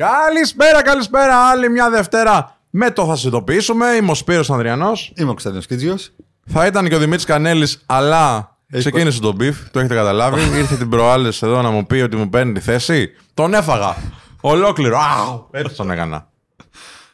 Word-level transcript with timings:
Καλησπέρα, 0.00 0.82
καλησπέρα. 0.82 1.48
Άλλη 1.48 1.70
μια 1.70 1.90
Δευτέρα 1.90 2.56
με 2.70 2.90
το 2.90 3.06
θα 3.06 3.16
συνειδητοποιήσουμε. 3.16 3.86
Είμαι 3.86 4.10
ο 4.10 4.14
Σπύρος 4.14 4.50
Ανδριανός. 4.50 5.12
Είμαι 5.16 5.28
ο 5.28 5.32
Κωνσταντίνο 5.32 5.62
Κίτζιος. 5.62 6.12
Θα 6.46 6.66
ήταν 6.66 6.88
και 6.88 6.94
ο 6.94 6.98
Δημήτρης 6.98 7.24
Κανέλης, 7.24 7.82
αλλά 7.86 8.56
ξεκίνησε 8.78 9.20
τον 9.20 9.34
beef. 9.34 9.70
Το 9.70 9.78
έχετε 9.78 9.94
καταλάβει. 9.94 10.58
Ήρθε 10.58 10.76
την 10.76 10.88
προάλλες 10.88 11.42
εδώ 11.42 11.62
να 11.62 11.70
μου 11.70 11.86
πει 11.86 12.00
ότι 12.00 12.16
μου 12.16 12.28
παίρνει 12.28 12.52
τη 12.52 12.60
θέση. 12.60 13.10
Τον 13.34 13.54
έφαγα. 13.54 13.96
Ολόκληρο. 14.40 14.98
Αου! 14.98 15.48
Έτσι 15.50 15.76
τον 15.76 15.90
έκανα. 15.90 16.28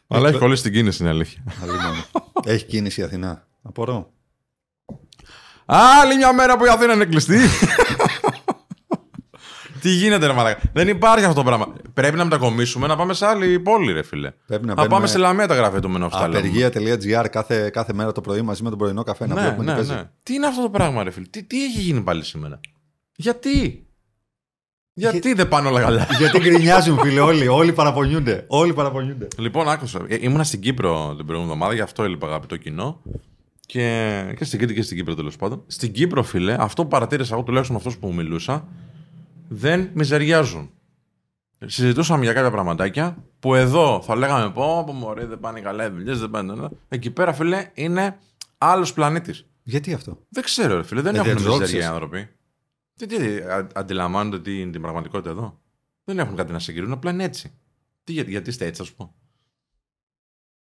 αλλά 0.08 0.28
έχει 0.28 0.38
κολλήσει 0.38 0.62
την 0.62 0.72
κίνηση, 0.72 1.02
είναι 1.02 1.12
αλήθεια. 1.12 1.42
Έχει 2.44 2.64
κίνηση 2.64 3.00
η 3.00 3.04
Αθήνα. 3.04 3.46
Απορώ. 3.62 4.10
Άλλη 5.66 6.16
μια 6.16 6.32
μέρα 6.32 6.56
που 6.56 6.64
η 6.64 6.68
Αθήνα 6.68 6.92
είναι 6.92 7.04
κλειστή. 7.04 7.38
Τι 9.86 9.92
γίνεται, 9.92 10.26
ρε 10.26 10.32
Μαλάκα. 10.32 10.60
Δεν 10.72 10.88
υπάρχει 10.88 11.24
αυτό 11.24 11.36
το 11.42 11.44
πράγμα. 11.46 11.72
Πρέπει 11.94 12.16
να 12.16 12.24
μετακομίσουμε 12.24 12.86
να 12.86 12.96
πάμε 12.96 13.14
σε 13.14 13.26
άλλη 13.26 13.60
πόλη, 13.60 13.92
ρε 13.92 14.02
φίλε. 14.02 14.30
Πρέπει 14.46 14.66
να 14.66 14.74
πάμε 14.74 14.88
μπαίνουμε- 14.88 15.08
σε 15.08 15.18
λαμία 15.18 15.46
τα 15.46 15.54
γραφεία 15.54 15.80
του 15.80 15.90
Μενόφτα. 15.90 16.24
Απεργία.gr 16.24 17.26
κάθε, 17.30 17.70
κάθε 17.70 17.92
μέρα 17.92 18.12
το 18.12 18.20
πρωί 18.20 18.42
μαζί 18.42 18.62
με 18.62 18.68
τον 18.68 18.78
πρωινό 18.78 19.02
καφέ 19.02 19.26
να 19.26 19.34
Ναι, 19.34 19.40
βλέπουμε 19.40 19.64
τι 19.64 19.70
ναι, 19.70 19.76
παίζει. 19.76 19.92
ναι. 19.92 20.10
Τι 20.22 20.34
είναι 20.34 20.46
αυτό 20.46 20.62
το 20.62 20.70
πράγμα, 20.70 21.02
ρε 21.02 21.10
φίλε; 21.10 21.26
Τι, 21.30 21.42
τι 21.42 21.64
έχει 21.64 21.80
γίνει 21.80 22.00
πάλι 22.00 22.24
σήμερα; 22.24 22.60
Γιατί; 23.16 23.86
Γιατί 24.92 25.32
δεν 25.34 25.48
πάνε 25.48 25.68
όλα 25.68 25.80
καλά; 25.80 26.06
Γιατί 26.18 26.38
γκρινιάζουν, 26.48 26.98
φίλε, 26.98 27.20
όλοι. 27.20 27.48
Όλοι 27.48 27.72
παραπονιούνται. 27.72 28.44
Όλοι 28.48 28.74
παραπονιούνται. 28.74 29.28
λοιπόν, 29.38 29.68
άκουσα. 29.68 30.00
Ε, 30.08 30.16
Ήμουνα 30.20 30.44
στην 30.44 30.60
Κύπρο 30.60 31.14
την 31.16 31.26
προηγούμενη 31.26 31.42
εβδομάδα, 31.42 31.74
γι' 31.74 31.80
αυτό 31.80 32.02
έλειπα 32.02 32.26
αγαπητό 32.26 32.56
κοινό. 32.56 33.02
Και, 33.66 34.14
και 34.38 34.44
στην 34.44 34.58
Κρήτη 34.58 34.74
και 34.74 34.82
στην 34.82 34.96
Κύπρο 34.96 35.14
τέλος 35.14 35.36
πάντων. 35.36 35.62
Στην 35.66 35.92
Κύπρο, 35.92 36.22
φίλε, 36.22 36.56
αυτό 36.58 36.82
που 36.82 36.88
παρατήρησα 36.88 37.34
εγώ 37.34 37.42
τουλάχιστον 37.42 37.76
με 37.76 37.82
αυτού 37.86 38.00
που 38.00 38.06
μου 38.06 38.14
μιλούσα, 38.14 38.68
δεν 39.48 39.90
μιζεριάζουν. 39.94 40.70
Συζητούσαμε 41.66 42.24
για 42.24 42.32
κάποια 42.32 42.50
πραγματάκια 42.50 43.24
που 43.38 43.54
εδώ 43.54 44.02
θα 44.02 44.16
λέγαμε 44.16 44.50
πω, 44.52 44.82
πω 44.86 44.92
μωρέ, 44.92 45.26
δεν 45.26 45.40
πάνε 45.40 45.60
καλά 45.60 45.86
οι 45.86 45.90
δουλειές, 45.90 46.20
δεν 46.20 46.30
πάνε. 46.30 46.54
ναι». 46.54 46.66
Εκεί 46.88 47.10
πέρα, 47.10 47.32
φίλε, 47.32 47.70
είναι 47.74 48.18
άλλος 48.58 48.92
πλανήτης. 48.92 49.46
Γιατί 49.62 49.92
αυτό; 49.94 50.22
Δεν 50.28 50.42
ξέρω, 50.42 50.76
ρε 50.76 50.82
φίλε, 50.82 51.00
δεν 51.00 51.14
Ε, 51.14 51.18
έχουν 51.18 51.28
δεν 51.28 51.36
το 51.36 51.42
μιζέρια 51.42 51.64
οι 51.64 51.68
ξέρεις. 51.68 51.86
άνθρωποι. 51.86 52.28
Τι, 52.96 53.06
τι, 53.06 53.16
α- 53.36 53.68
αντιλαμβάνονται 53.74 54.40
τι 54.40 54.60
είναι 54.60 54.70
την 54.70 54.80
πραγματικότητα 54.80 55.30
εδώ. 55.30 55.60
Δεν 56.04 56.18
έχουν 56.18 56.36
κάτι 56.36 56.52
να 56.52 56.58
συγκρίνουν, 56.58 56.92
απλά 56.92 57.10
είναι 57.10 57.24
έτσι. 57.24 57.52
Τι, 58.04 58.12
για- 58.12 58.22
γιατί 58.22 58.50
είστε 58.50 58.66
έτσι, 58.66 58.82
ας 58.82 58.92
πούμε. 58.92 59.10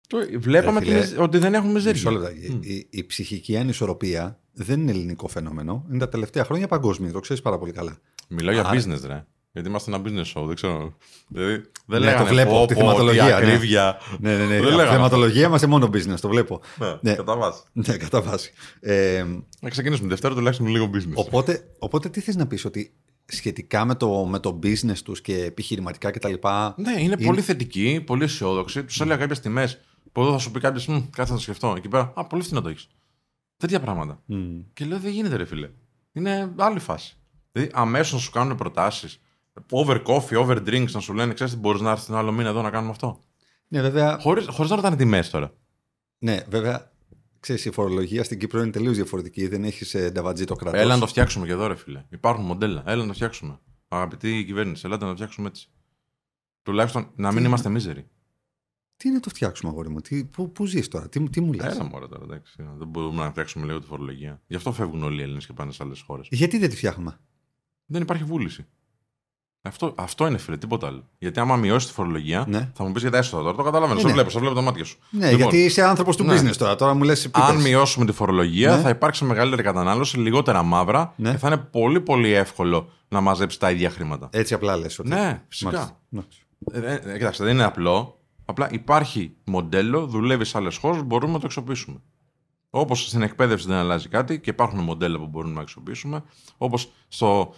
Το, 0.07 0.17
βλέπαμε 0.39 0.79
Ρε 0.79 0.85
φίλε, 0.85 0.99
τη 0.99 1.07
μιζ- 1.09 1.19
ότι 1.19 1.37
δεν 1.37 1.53
έχουν 1.53 1.71
Μισό 1.71 1.89
μιζέρια. 1.91 2.11
λεπτό. 2.11 2.29
Η, 2.61 2.73
η, 2.75 2.87
η 2.89 3.03
ψυχική 3.05 3.57
ανισορροπία 3.57 4.39
δεν 4.53 4.79
είναι 4.81 4.91
ελληνικό 4.91 5.27
φαινόμενο. 5.27 5.85
Είναι 5.89 5.97
τα 5.97 6.09
τελευταία 6.09 6.43
χρόνια 6.45 6.67
παγκόσμιο. 6.67 7.11
Το 7.11 7.19
ξέρεις 7.19 7.41
πάρα 7.41 7.57
πολύ 7.57 7.71
καλά. 7.71 7.97
Μιλάω 8.33 8.53
για 8.53 8.65
Άρα- 8.67 8.79
business, 8.79 9.01
ρε. 9.07 9.25
Γιατί 9.53 9.67
είμαστε 9.69 9.91
ένα 9.93 10.01
business 10.05 10.33
show, 10.33 10.45
δεν 10.45 10.55
ξέρω. 10.55 10.93
Δηλαδή, 11.27 11.53
δεν 11.55 11.63
Ναι, 11.85 11.99
λέγανε 11.99 12.23
το 12.23 12.29
βλέπω, 12.33 12.49
πω, 12.51 12.57
από 12.57 12.67
τη 12.67 12.73
πω, 12.73 12.79
θεματολογία, 12.79 13.23
τι 13.23 13.29
ναι. 13.29 13.35
ακρίβεια. 13.35 13.97
Ναι, 14.19 14.29
ναι, 14.37 14.37
ναι. 14.37 14.47
Δεν 14.47 14.57
Από 14.67 14.69
λέγαμε 14.75 14.95
θεματολογία 14.95 15.45
είμαστε 15.47 15.67
μόνο 15.67 15.85
business. 15.93 16.19
Το 16.21 16.29
βλέπω. 16.29 16.61
Ναι, 16.79 16.97
Ναι. 17.01 17.15
κατά 17.15 17.35
βάση. 17.37 17.61
Ναι, 17.71 17.97
κατά 17.97 18.21
βάση. 18.21 18.51
Ε, 18.79 19.25
Να 19.61 19.69
ξεκινήσουμε 19.69 20.03
τη 20.07 20.13
Δευτέρα 20.13 20.33
τουλάχιστον 20.33 20.65
με 20.65 20.71
λίγο 20.71 20.89
business. 20.93 21.13
Οπότε, 21.13 21.67
οπότε 21.79 22.09
τι 22.09 22.19
θες 22.19 22.35
να 22.35 22.47
πεις 22.47 22.65
ότι 22.65 22.93
σχετικά 23.25 23.85
με 23.85 23.95
το, 23.95 24.25
με 24.25 24.39
το 24.39 24.59
business 24.63 24.97
τους 25.03 25.21
και 25.21 25.43
επιχειρηματικά 25.43 26.11
κτλ. 26.11 26.33
Ναι, 26.75 27.01
είναι, 27.01 27.17
πολύ 27.17 27.41
θετική, 27.41 28.03
πολύ 28.05 28.23
αισιόδοξη. 28.23 28.83
Τους 28.83 29.01
έλεγα 29.01 29.17
κάποιες 29.19 29.39
τιμές 29.39 29.79
που 30.11 30.21
εδώ 30.21 30.31
θα 30.31 30.37
σου 30.37 30.51
πει 30.51 30.59
κάποιος, 30.59 30.85
κάτσε 30.85 31.31
να 31.31 31.37
το 31.37 31.43
σκεφτώ. 31.43 31.73
Εκεί 31.77 31.87
πέρα, 31.87 32.11
Α, 32.15 32.25
πολύ 32.25 32.43
φθηνό 32.43 32.61
το 32.61 32.69
έχεις. 32.69 32.87
Τέτοια 33.57 33.79
πράγματα. 33.79 34.21
Μμ. 34.25 34.59
Και 34.73 34.85
λέω 34.85 34.99
δεν 34.99 35.11
γίνεται, 35.11 35.35
ρε 35.35 35.45
φίλε. 35.45 35.69
Είναι 36.13 36.51
άλλη 36.57 36.79
φάση. 36.79 37.15
Δηλαδή, 37.51 37.71
αμέσως 37.73 38.13
να 38.13 38.19
σου 38.19 38.31
κάνουν 38.31 38.55
προτάσεις. 38.57 39.21
Over 39.69 40.03
coffee, 40.05 40.37
over 40.45 40.57
drinks, 40.57 40.91
να 40.91 40.99
σου 40.99 41.13
λένε, 41.13 41.33
ξέρεις 41.33 41.53
τι 41.53 41.59
μπορείς 41.59 41.81
να 41.81 41.91
έρθεις 41.91 42.05
τον 42.05 42.15
άλλο 42.15 42.31
μήνα 42.31 42.49
εδώ 42.49 42.61
να 42.61 42.69
κάνουμε 42.69 42.91
αυτό. 42.91 43.19
Ναι, 43.67 43.81
βέβαια, 43.81 44.19
Χωρίς 44.19 44.47
χωρίς 44.47 44.69
να 44.69 44.75
ρωτάνε 44.75 44.95
τιμές 44.95 45.29
τώρα. 45.29 45.53
ναι, 46.17 46.39
βέβαια 46.49 46.91
ξέρεις, 47.39 47.65
η 47.65 47.71
φορολογία 47.71 48.23
στην 48.23 48.39
Κύπρο 48.39 48.61
είναι 48.61 48.71
τελείως 48.71 48.95
διαφορετική. 48.95 49.47
Δεν 49.47 49.63
έχεις 49.63 49.93
ε, 49.93 50.09
νταβατζή 50.11 50.45
το 50.45 50.55
κράτος. 50.55 50.79
Έλα 50.79 50.93
να 50.93 50.99
το 50.99 51.07
φτιάξουμε 51.07 51.45
και 51.45 51.51
εδώ, 51.51 51.67
ρε 51.67 51.75
φίλε. 51.75 52.05
Υπάρχουν 52.09 52.45
μοντέλα. 52.45 52.83
Έλα 52.85 53.01
να 53.01 53.07
το 53.07 53.13
φτιάξουμε. 53.13 53.59
Αγαπητή 53.87 54.43
κυβέρνηση, 54.45 54.81
ελάτε 54.85 55.03
να 55.03 55.09
το 55.09 55.15
φτιάξουμε 55.15 55.47
έτσι. 55.47 55.69
Τουλάχιστον 56.63 57.11
να 57.15 57.31
μην 57.31 57.43
είμαστε 57.45 57.69
μίζεροι. 57.69 58.07
Τι 58.95 59.07
είναι 59.07 59.15
να 59.17 59.21
το 59.23 59.29
φτιάξουμε, 59.29 59.71
αγόρι 59.71 59.89
μου; 59.89 59.99
Τι, 60.01 60.25
πού, 60.25 60.51
πού 60.51 60.65
ζεις 60.65 60.87
τώρα, 60.87 61.09
τι, 61.09 61.29
τι 61.29 61.41
μου 61.41 61.53
λες; 61.53 61.65
Έλα 61.75 61.83
μωρέ 61.83 62.07
τώρα, 62.07 62.23
εντάξει. 62.23 62.63
Δεν 62.77 62.87
μπορούμε 62.87 63.23
να 63.23 63.29
φτιάξουμε 63.29 63.65
λίγο 63.65 63.79
τη 63.79 63.85
φορολογία. 63.85 64.41
Γι' 64.47 64.55
αυτό 64.55 64.71
φεύγουν 64.71 65.03
όλοι 65.03 65.19
οι 65.19 65.23
Έλληνες 65.23 65.45
και 65.45 65.53
πάνε 65.53 65.71
σε 65.71 65.83
άλλες 65.83 66.01
χώρες. 66.01 66.27
Γιατί 66.31 66.57
δεν 66.57 66.69
τη 66.69 66.75
φτιάχνουμε; 66.75 67.19
Δεν 67.91 68.01
υπάρχει 68.01 68.23
βούληση. 68.23 68.65
Αυτό, 69.63 69.93
αυτό 69.97 70.27
είναι 70.27 70.37
φίλε, 70.37 70.57
τίποτα 70.57 70.87
άλλο. 70.87 71.07
Γιατί 71.17 71.39
άμα 71.39 71.55
μειώσεις 71.55 71.87
τη 71.87 71.93
φορολογία, 71.93 72.45
Ναι. 72.47 72.71
θα 72.73 72.83
μου 72.83 72.91
πεις 72.91 73.01
για 73.01 73.11
τα 73.11 73.17
έσοδα 73.17 73.43
τώρα. 73.43 73.55
Το 73.55 73.63
καταλαβαίνω. 73.63 73.93
Ναι, 73.93 73.99
σε 74.01 74.07
ναι. 74.07 74.13
βλέπω, 74.13 74.29
σε 74.29 74.39
βλέπω 74.39 74.55
τα 74.55 74.61
μάτια 74.61 74.83
σου. 74.83 74.97
Ναι, 75.09 75.25
Λοιπόν, 75.25 75.37
γιατί 75.41 75.57
είσαι 75.57 75.83
άνθρωπος 75.83 76.15
του 76.17 76.23
ναι. 76.23 76.39
business 76.39 76.55
τώρα. 76.57 76.75
Τώρα 76.75 76.93
μου 76.93 77.03
λες 77.03 77.29
Αν 77.31 77.47
πίπες. 77.47 77.63
μειώσουμε 77.63 78.05
τη 78.05 78.11
φορολογία, 78.11 78.75
Ναι. 78.75 78.81
θα 78.81 78.89
υπάρξει 78.89 79.25
μεγαλύτερη 79.25 79.63
κατανάλωση, 79.63 80.17
λιγότερα 80.19 80.63
μαύρα 80.63 81.13
Ναι. 81.15 81.31
και 81.31 81.37
θα 81.37 81.47
είναι 81.47 81.57
πολύ 81.57 82.01
πολύ 82.01 82.31
εύκολο 82.31 82.89
να 83.09 83.21
μαζέψεις 83.21 83.59
τα 83.59 83.71
ίδια 83.71 83.89
χρήματα. 83.89 84.29
Έτσι 84.31 84.53
απλά 84.53 84.77
λες. 84.77 84.99
Ότι... 84.99 85.09
Ναι, 85.09 85.41
φυσικά. 85.47 85.71
Μάλιστα. 85.71 85.97
Μάλιστα. 86.09 87.01
Ε, 87.07 87.11
ε, 87.13 87.17
κοιτάξτε, 87.17 87.43
δεν 87.43 87.53
είναι 87.53 87.63
απλό. 87.63 88.19
Απλά 88.45 88.67
υπάρχει 88.71 89.33
μοντέλο, 89.43 90.05
δουλεύει 90.07 90.45
σε 90.45 90.57
άλλες 90.57 90.75
χώρες, 90.77 91.03
μπορούμε 91.03 91.33
να 91.33 91.39
το 91.39 91.45
αξιοποιήσουμε. 91.45 91.97
Όπως 92.73 93.07
στην 93.07 93.21
εκπαίδευση 93.21 93.67
δεν 93.67 93.75
αλλάζει 93.77 94.07
κάτι 94.09 94.39
και 94.39 94.49
υπάρχουν 94.49 94.79
μοντέλα 94.79 95.17
που 95.17 95.27
μπορούμε 95.27 95.53
να 95.53 95.61
αξιοποιήσουμε. 95.61 96.23
Όπως 96.57 96.91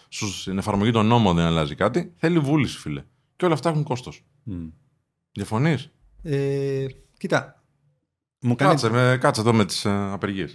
στην 0.10 0.58
εφαρμογή 0.58 0.92
των 0.92 1.06
νόμων 1.06 1.36
δεν 1.36 1.46
αλλάζει 1.46 1.76
κάτι. 1.76 2.14
Θέλει 2.18 2.40
βούληση, 2.40 2.78
φίλε. 2.78 3.04
Και 3.36 3.46
όλα 3.46 3.54
αυτά 3.54 3.70
έχουν 3.70 3.84
κόστος. 3.84 4.24
Μμ. 4.44 4.68
Διαφωνείς; 5.32 5.92
Ε, 6.22 6.86
κοίτα, 7.18 7.64
μου 8.40 8.56
κάνει, 8.56 8.72
Κάτσε, 8.72 8.90
με, 8.90 9.18
κάτσε 9.20 9.42
εδώ 9.42 9.54
με 9.54 9.66
τις 9.66 9.86
ε, 9.86 10.10
απεργίες. 10.12 10.54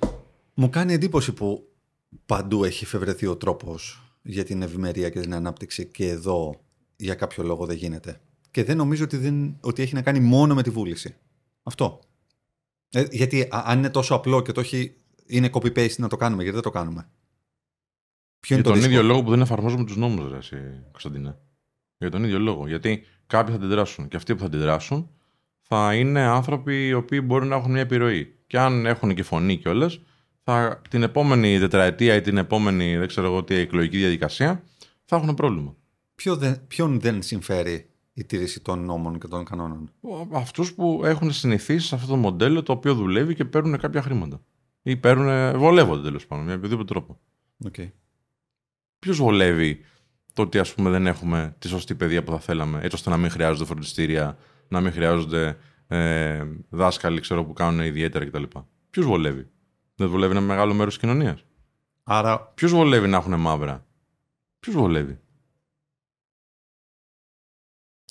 μου 0.54 0.70
κάνει 0.70 0.92
εντύπωση 0.92 1.32
που 1.32 1.68
παντού 2.26 2.64
έχει 2.64 2.86
φευρεθεί 2.86 3.26
ο 3.26 3.36
τρόπος 3.36 4.02
για 4.22 4.44
την 4.44 4.62
ευημερία 4.62 5.08
και 5.10 5.20
την 5.20 5.34
ανάπτυξη 5.34 5.86
και 5.86 6.08
εδώ 6.08 6.60
για 6.96 7.14
κάποιο 7.14 7.44
λόγο 7.44 7.66
δεν 7.66 7.76
γίνεται. 7.76 8.20
Και 8.50 8.64
δεν 8.64 8.76
νομίζω 8.76 9.04
ότι, 9.04 9.16
δεν, 9.16 9.56
ότι 9.60 9.82
έχει 9.82 9.94
να 9.94 10.02
κάνει 10.02 10.20
μόνο 10.20 10.54
με 10.54 10.62
τη 10.62 10.70
βούληση. 10.70 11.16
Αυτό. 11.62 12.00
Ε, 12.90 13.04
γιατί 13.10 13.40
α- 13.42 13.62
αν 13.66 13.78
είναι 13.78 13.90
τόσο 13.90 14.14
απλό 14.14 14.42
και 14.42 14.52
το 14.52 14.60
έχει, 14.60 14.96
είναι 15.26 15.50
copy-paste 15.52 15.96
να 15.96 16.08
το 16.08 16.16
κάνουμε, 16.16 16.42
γιατί 16.42 16.60
δεν 16.60 16.72
το 16.72 16.78
κάνουμε; 16.78 17.08
Ποιο 18.40 18.56
Για 18.56 18.56
είναι 18.56 18.64
το 18.64 18.70
τον 18.70 18.78
δύσκολο. 18.78 18.98
ίδιο 18.98 19.12
λόγο 19.12 19.22
που 19.24 19.30
δεν 19.30 19.40
εφαρμόζουμε 19.40 19.84
τους 19.84 19.96
νόμους, 19.96 20.30
ρε, 20.30 20.36
εσύ, 20.36 20.56
Κωνσταντίνε. 20.90 21.36
Για 21.98 22.10
τον 22.10 22.24
ίδιο 22.24 22.38
λόγο. 22.38 22.66
Γιατί 22.66 23.02
κάποιοι 23.26 23.54
θα 23.54 23.60
αντιδράσουν 23.64 24.08
και 24.08 24.16
αυτοί 24.16 24.32
που 24.34 24.40
θα 24.40 24.46
αντιδράσουν 24.46 25.10
θα 25.62 25.94
είναι 25.94 26.20
άνθρωποι 26.20 26.86
οι 26.86 26.92
οποίοι 26.92 27.20
μπορεί 27.24 27.46
να 27.46 27.56
έχουν 27.56 27.70
μια 27.70 27.80
επιρροή. 27.80 28.34
Και 28.46 28.58
αν 28.58 28.86
έχουν 28.86 29.14
και 29.14 29.22
φωνή 29.22 29.56
κιόλας, 29.56 30.00
θα 30.42 30.82
την 30.90 31.02
επόμενη 31.02 31.58
τετραετία 31.58 32.14
ή 32.14 32.20
την 32.20 32.36
επόμενη, 32.36 32.96
δεν 32.96 33.08
ξέρω 33.08 33.26
εγώ 33.26 33.44
τι, 33.44 33.54
εκλογική 33.54 33.96
διαδικασία, 33.98 34.62
θα 35.04 35.16
έχουν 35.16 35.34
πρόβλημα. 35.34 35.76
Ποιο 36.14 36.36
δεν, 36.36 36.66
ποιον 36.66 37.00
δεν 37.00 37.22
συμφέρει 37.22 37.90
η 38.18 38.24
τήρηση 38.24 38.60
των 38.60 38.84
νόμων 38.84 39.18
και 39.18 39.26
των 39.26 39.44
κανόνων. 39.44 39.90
Αυτούς 40.32 40.74
που 40.74 41.00
έχουν 41.04 41.32
συνηθίσει 41.32 41.86
σε 41.86 41.94
αυτό 41.94 42.06
το 42.06 42.16
μοντέλο 42.16 42.62
το 42.62 42.72
οποίο 42.72 42.94
δουλεύει 42.94 43.34
και 43.34 43.44
παίρνουν 43.44 43.78
κάποια 43.78 44.02
χρήματα. 44.02 44.40
Ή 44.82 44.96
παίρνουν, 44.96 45.58
βολεύονται 45.58 46.02
τέλος 46.02 46.26
πάντων, 46.26 46.44
με 46.44 46.54
οποιοδήποτε 46.54 46.92
τρόπο. 46.92 47.20
Okay. 47.64 47.90
Ποιος 48.98 49.16
βολεύει 49.16 49.80
το 50.32 50.42
ότι 50.42 50.58
ας 50.58 50.74
πούμε, 50.74 50.90
δεν 50.90 51.06
έχουμε 51.06 51.56
τη 51.58 51.68
σωστή 51.68 51.94
παιδεία 51.94 52.24
που 52.24 52.30
θα 52.30 52.38
θέλαμε, 52.38 52.78
έτσι 52.82 52.96
ώστε 52.96 53.10
να 53.10 53.16
μην 53.16 53.30
χρειάζονται 53.30 53.64
φροντιστήρια, 53.64 54.38
να 54.68 54.80
μην 54.80 54.92
χρειάζονται 54.92 55.56
ε, 55.86 56.44
δάσκαλοι 56.68 57.20
ξέρω, 57.20 57.44
που 57.44 57.52
κάνουν 57.52 57.80
ιδιαίτερα 57.80 58.24
κτλ. 58.24 58.42
Ποιος 58.90 59.06
βολεύει; 59.06 59.50
Δεν 59.94 60.08
βολεύει 60.08 60.32
ένα 60.32 60.40
μεγάλο 60.40 60.74
μέρος 60.74 60.98
της 60.98 61.02
κοινωνίας. 61.02 61.44
Άρα, 62.02 62.40
Ποιος 62.40 62.72
βολεύει 62.72 63.08
να 63.08 63.16
έχουν 63.16 63.40
μαύρα; 63.40 63.86
Ποιος 64.60 64.74
βολεύει; 64.74 65.20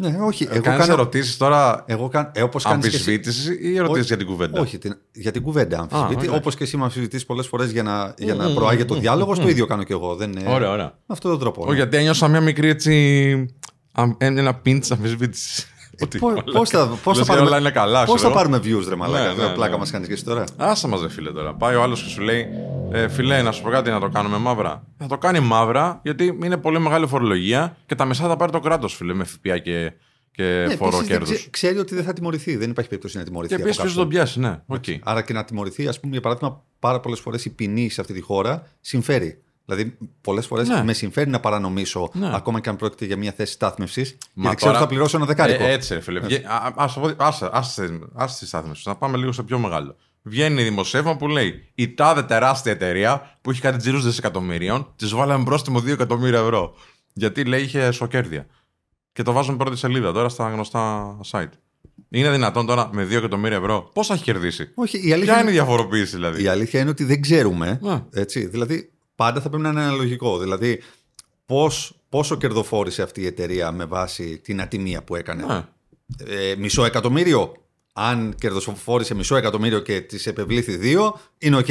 Ναι, 0.01 0.17
όχι. 0.21 0.43
Εγώ 0.43 0.53
Εγώ 0.53 0.63
Κάνεις 0.63 0.79
κάνω, 0.79 0.93
ερωτήσεις 0.93 1.37
τώρα 1.37 1.83
εγώ 1.87 2.07
κάνω, 2.07 2.31
ε, 2.33 2.41
όπως 2.41 2.63
κάνεις 2.63 2.81
και 2.89 2.95
εσύ. 2.95 2.97
αμφισβήτησης 2.97 3.57
ή 3.61 3.75
ερωτήσεις 3.77 4.07
για 4.07 4.17
την 4.17 4.25
κουβέντα; 4.27 4.61
Όχι, 4.61 4.77
την, 4.77 4.97
για 5.11 5.31
την 5.31 5.41
κουβέντα 5.41 5.77
αμφισβήτη. 5.79 6.13
εντάξει. 6.13 6.29
Όπως 6.39 6.55
και 6.55 6.63
εσύ 6.63 6.77
με 6.77 6.83
αμφισβητείς 6.83 7.25
πολλές 7.25 7.47
φορές 7.47 7.71
για 7.71 7.83
να, 7.83 8.13
για 8.17 8.35
Μμμ, 8.35 8.41
να 8.41 8.53
προάγεται 8.53 8.91
ο 8.91 8.95
μμμ, 8.95 9.01
διάλογο, 9.01 9.31
μμμ. 9.33 9.41
το 9.41 9.49
ίδιο 9.49 9.65
κάνω 9.65 9.83
κι 9.83 9.91
εγώ. 9.91 10.15
Δεν 10.15 10.31
είναι... 10.31 10.43
Ωραία, 10.49 10.71
ωραία. 10.71 10.85
Με 10.85 10.91
αυτόν 11.07 11.31
τον 11.31 11.39
τρόπο. 11.39 11.63
Όχι, 11.65 11.75
γιατί 11.75 11.97
ένιωσα 11.97 12.27
μια 12.27 12.41
μικρή 12.41 12.69
έτσι. 12.69 13.55
αμ- 13.91 14.15
Ένα 14.17 14.53
πίντ 14.55 14.83
αμφισβήτησης. 14.91 15.67
Ότι, 16.01 16.17
Πώ 16.19 16.27
μαλάκα, 16.29 16.65
θα, 16.65 16.85
πώς 16.87 16.99
θα 17.03 17.11
λες 17.17 17.25
και 17.27 17.31
όλα 17.31 17.39
πάρουμε, 17.41 17.57
είναι 17.57 17.69
καλά. 17.69 17.99
πώς 18.03 18.09
θα 18.11 18.15
ξέρω. 18.15 18.33
πάρουμε 18.33 18.57
views, 18.57 18.85
ρε 18.89 18.95
Μαλάκα; 18.95 19.33
Ναι, 19.33 19.43
ναι, 19.47 19.53
πλάκα 19.53 19.71
ναι. 19.71 19.77
μας 19.77 19.91
κάνει 19.91 20.07
και 20.07 20.13
εσύ 20.13 20.23
τώρα. 20.25 20.43
Άσα 20.57 20.87
μας 20.87 21.01
ρε 21.01 21.09
φίλε 21.09 21.31
τώρα. 21.31 21.53
Πάει 21.53 21.75
ο 21.75 21.81
άλλος 21.81 22.03
και 22.03 22.09
σου 22.09 22.21
λέει, 22.21 22.45
ε, 22.91 23.07
φίλε, 23.07 23.41
να 23.41 23.51
σου 23.51 23.61
πω 23.61 23.69
κάτι 23.69 23.89
να 23.89 23.99
το 23.99 24.09
κάνουμε 24.09 24.37
μαύρα. 24.37 24.83
Θα 24.97 25.07
το 25.07 25.17
κάνει 25.17 25.39
μαύρα, 25.39 25.99
γιατί 26.03 26.37
είναι 26.43 26.57
πολύ 26.57 26.79
μεγάλη 26.79 27.07
φορολογία 27.07 27.77
και 27.85 27.95
τα 27.95 28.05
μισά 28.05 28.27
θα 28.27 28.35
πάρει 28.35 28.51
το 28.51 28.59
κράτος, 28.59 28.95
φίλε, 28.95 29.13
με 29.13 29.23
ΦΠΑ 29.23 29.57
και, 29.57 29.91
και 30.31 30.43
Ναι, 30.67 30.75
φόρο 30.75 30.87
επίσης 30.87 30.97
δεν 30.97 31.07
κέρδους. 31.07 31.29
ξέ- 31.35 31.49
ξέρει 31.49 31.77
ότι 31.77 31.95
δεν 31.95 32.03
θα 32.03 32.13
τιμωρηθεί. 32.13 32.55
Δεν 32.55 32.69
υπάρχει 32.69 32.89
περίπτωση 32.89 33.17
να 33.17 33.23
τιμωρηθεί. 33.23 33.55
Και 33.55 33.61
από 33.61 33.69
επίσης 33.69 33.81
ποιο 33.83 33.89
κάποιον. 33.89 34.09
τον 34.09 34.13
πιάσει, 34.15 34.39
ναι. 34.39 34.61
Οκ. 34.65 34.83
Άρα 35.03 35.21
και 35.21 35.33
να 35.33 35.43
τιμωρηθεί, 35.45 35.87
ας 35.87 35.99
πούμε, 35.99 36.11
για 36.11 36.21
παράδειγμα, 36.21 36.63
πάρα 36.79 36.99
πολλές 36.99 37.19
φορές 37.19 37.45
η 37.45 37.49
ποινή 37.49 37.89
σε 37.89 38.01
αυτή 38.01 38.13
τη 38.13 38.21
χώρα 38.21 38.67
συμφέρει. 38.81 39.41
Δηλαδή, 39.69 39.97
πολλές 40.21 40.45
φορές 40.45 40.67
Ναι. 40.67 40.83
με 40.83 40.93
συμφέρει 40.93 41.29
να 41.29 41.39
παρανομήσω, 41.39 42.09
Ναι. 42.13 42.31
ακόμα 42.35 42.59
και 42.59 42.69
αν 42.69 42.75
πρόκειται 42.75 43.05
για 43.05 43.17
μια 43.17 43.31
θέση 43.31 43.51
στάθμευσης, 43.53 44.07
γιατί 44.09 44.19
Μα 44.33 44.41
ξέρω 44.41 44.51
ότι 44.53 44.61
τώρα- 44.65 44.79
θα 44.79 44.87
πληρώσω 44.87 45.17
ένα 45.17 45.25
δεκάρικο. 45.25 45.63
Ε, 45.63 45.71
έτσι, 45.71 45.93
ρε 45.93 45.99
φίλε. 45.99 46.19
Βγαίνει- 46.19 46.45
α- 46.45 46.55
α- 46.55 46.73
ας 46.75 46.93
το 46.93 46.99
πω- 46.99 47.21
άσε- 47.21 47.49
άσε- 47.51 47.99
άσε 48.13 48.39
τη 48.39 48.45
στάθμευσης. 48.47 48.85
Να 48.85 48.95
πάμε 48.95 49.17
λίγο 49.17 49.31
σε 49.31 49.43
πιο 49.43 49.59
μεγάλο. 49.59 49.95
Βγαίνει 50.21 50.63
δημοσίευμα 50.63 51.17
που 51.17 51.27
λέει 51.27 51.71
η 51.75 51.93
τάδε 51.93 52.23
τεράστια 52.23 52.71
εταιρεία 52.71 53.37
που 53.41 53.49
έχει 53.51 53.61
κάτι 53.61 53.77
τζίρου 53.77 53.99
δισεκατομμυρίων, 53.99 54.93
τη 54.95 55.05
βάλαμε 55.05 55.43
πρόστιμο 55.43 55.79
2 55.79 55.91
εκατομμύρια 55.93 56.39
ευρώ. 56.39 56.73
Γιατί 57.13 57.43
λέει 57.45 57.61
είχε 57.61 57.91
σοκέρδια. 57.91 58.45
Και 59.13 59.23
το 59.23 59.31
βάζουν 59.31 59.57
πρώτη 59.57 59.77
σελίδα 59.77 60.11
τώρα 60.11 60.29
στα 60.29 60.49
γνωστά 60.49 61.15
site. 61.31 61.49
Είναι 62.09 62.31
δυνατόν 62.31 62.65
τώρα 62.65 62.89
με 62.93 63.03
2 63.05 63.17
εκατομμύρια 63.17 63.57
ευρώ 63.57 63.89
πώς 63.93 64.07
θα 64.07 64.13
έχει 64.13 64.23
κερδίσει; 64.23 64.71
Όχι, 64.75 64.97
η 65.07 65.13
αλήθεια, 65.13 65.33
Ποια 65.33 65.41
είναι 65.41 65.51
η 65.51 65.53
είναι, 65.55 65.63
διαφοροποίηση 65.63 66.15
δηλαδή; 66.15 66.43
η 66.43 66.47
αλήθεια 66.47 66.79
είναι 66.79 66.89
ότι 66.89 67.03
δεν 67.03 67.21
ξέρουμε. 67.21 67.79
Ναι. 67.81 68.03
Έτσι, 68.13 68.45
δηλαδή, 68.45 68.91
πάντα 69.17 69.41
θα 69.41 69.49
πρέπει 69.49 69.63
να 69.63 69.69
είναι 69.69 69.81
αναλογικό. 69.81 70.37
Δηλαδή, 70.39 70.81
πώς, 71.45 71.93
πόσο 72.09 72.35
κερδοφόρησε 72.35 73.01
αυτή 73.01 73.21
η 73.21 73.25
εταιρεία 73.25 73.71
με 73.71 73.85
βάση 73.85 74.37
την 74.37 74.61
ατιμία 74.61 75.03
που 75.03 75.15
έκανε. 75.15 75.45
Ναι. 75.45 75.63
Ε, 76.51 76.55
μισό 76.57 76.85
εκατομμύριο. 76.85 77.53
Αν 77.93 78.35
κερδοφόρησε 78.39 79.13
μισό 79.15 79.35
εκατομμύριο 79.35 79.79
και 79.79 80.01
της 80.01 80.27
επεβλήθη 80.27 80.75
δύο, 80.75 81.19
είναι 81.37 81.57
οκ. 81.57 81.65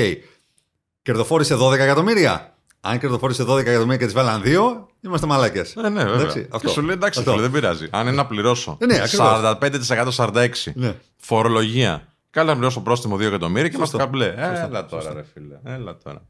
Κερδοφόρησε 1.02 1.54
12 1.60 1.72
εκατομμύρια. 1.78 2.54
Αν 2.81 2.98
κερδοφόρησε 2.98 3.43
12 3.49 3.56
εκατομμύρια 3.58 3.96
και 3.96 4.04
της 4.04 4.14
βάλαν 4.14 4.42
δύο, 4.42 4.88
είμαστε 5.00 5.26
μαλάκες. 5.26 5.76
Ε, 5.76 5.88
ναι, 5.88 6.04
βέβαια. 6.04 6.14
Εντάξει, 6.20 6.40
και 6.42 6.49
αυτό. 6.52 6.69
σου 6.69 6.82
λέει 6.82 6.94
εντάξει, 6.94 7.19
Αυτό. 7.19 7.31
φίλε, 7.31 7.42
δεν 7.42 7.50
πειράζει. 7.50 7.87
Αν 7.90 8.06
είναι 8.06 8.16
να 8.16 8.26
πληρώσω 8.26 8.76
Ε, 8.81 8.87
ναι, 8.87 8.94
ακριβώς. 9.02 9.26
45% 9.28 9.81
46% 9.82 10.72
Ναι. 10.75 10.94
φορολογία. 11.16 12.06
Καλά 12.31 12.49
να 12.49 12.54
πληρώσω 12.56 12.81
πρόστιμο 12.81 13.16
2 13.16 13.20
εκατομμύρια 13.20 13.69
και 13.69 13.76
είμαστε 13.76 13.96
Σωστό. 13.99 14.10
κομπλέ. 14.10 14.26
Σωστό. 14.49 14.66
Έλα 14.66 14.87
τώρα, 14.87 15.02
Σωστό. 15.02 15.16
ρε 15.19 15.25
φίλε. 15.34 15.75
Έλα 15.75 15.96
τώρα. 16.04 16.22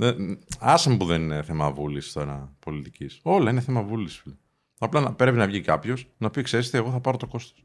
Δεν- 0.00 0.38
Άσε 0.58 0.90
μου 0.90 0.96
που 0.96 1.04
δεν 1.04 1.22
είναι 1.22 1.42
θέμα 1.42 1.70
βούλησης 1.72 2.12
τώρα 2.12 2.56
πολιτικής. 2.58 3.20
Όλα 3.22 3.50
είναι 3.50 3.60
θέμα 3.60 3.82
βούλησης, 3.82 4.18
φίλε. 4.18 4.34
Απλά 4.78 5.00
να, 5.00 5.12
πρέπει 5.12 5.36
να 5.36 5.46
βγει 5.46 5.60
κάποιος 5.60 6.06
να 6.18 6.30
πει: 6.30 6.42
Ξέρετε, 6.42 6.78
εγώ 6.78 6.90
θα 6.90 7.00
πάρω 7.00 7.16
το 7.16 7.26
κόστος. 7.26 7.64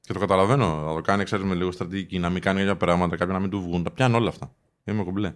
Και 0.00 0.12
το 0.12 0.18
καταλαβαίνω. 0.18 0.80
Να 0.80 0.94
το 0.94 1.00
κάνει, 1.00 1.24
ξέρεις, 1.24 1.44
με 1.44 1.54
λίγο 1.54 1.72
στρατηγική, 1.72 2.18
να 2.18 2.30
μην 2.30 2.42
κάνει 2.42 2.58
κάποια 2.60 2.76
πράγματα, 2.76 3.16
κάποια 3.16 3.32
να 3.34 3.40
μην 3.40 3.50
του 3.50 3.60
βγουν. 3.62 3.82
Τα 3.82 3.90
πιάνω 3.90 4.16
όλα 4.16 4.28
αυτά. 4.28 4.54
Είμαι 4.84 5.04
κομπλέ. 5.04 5.34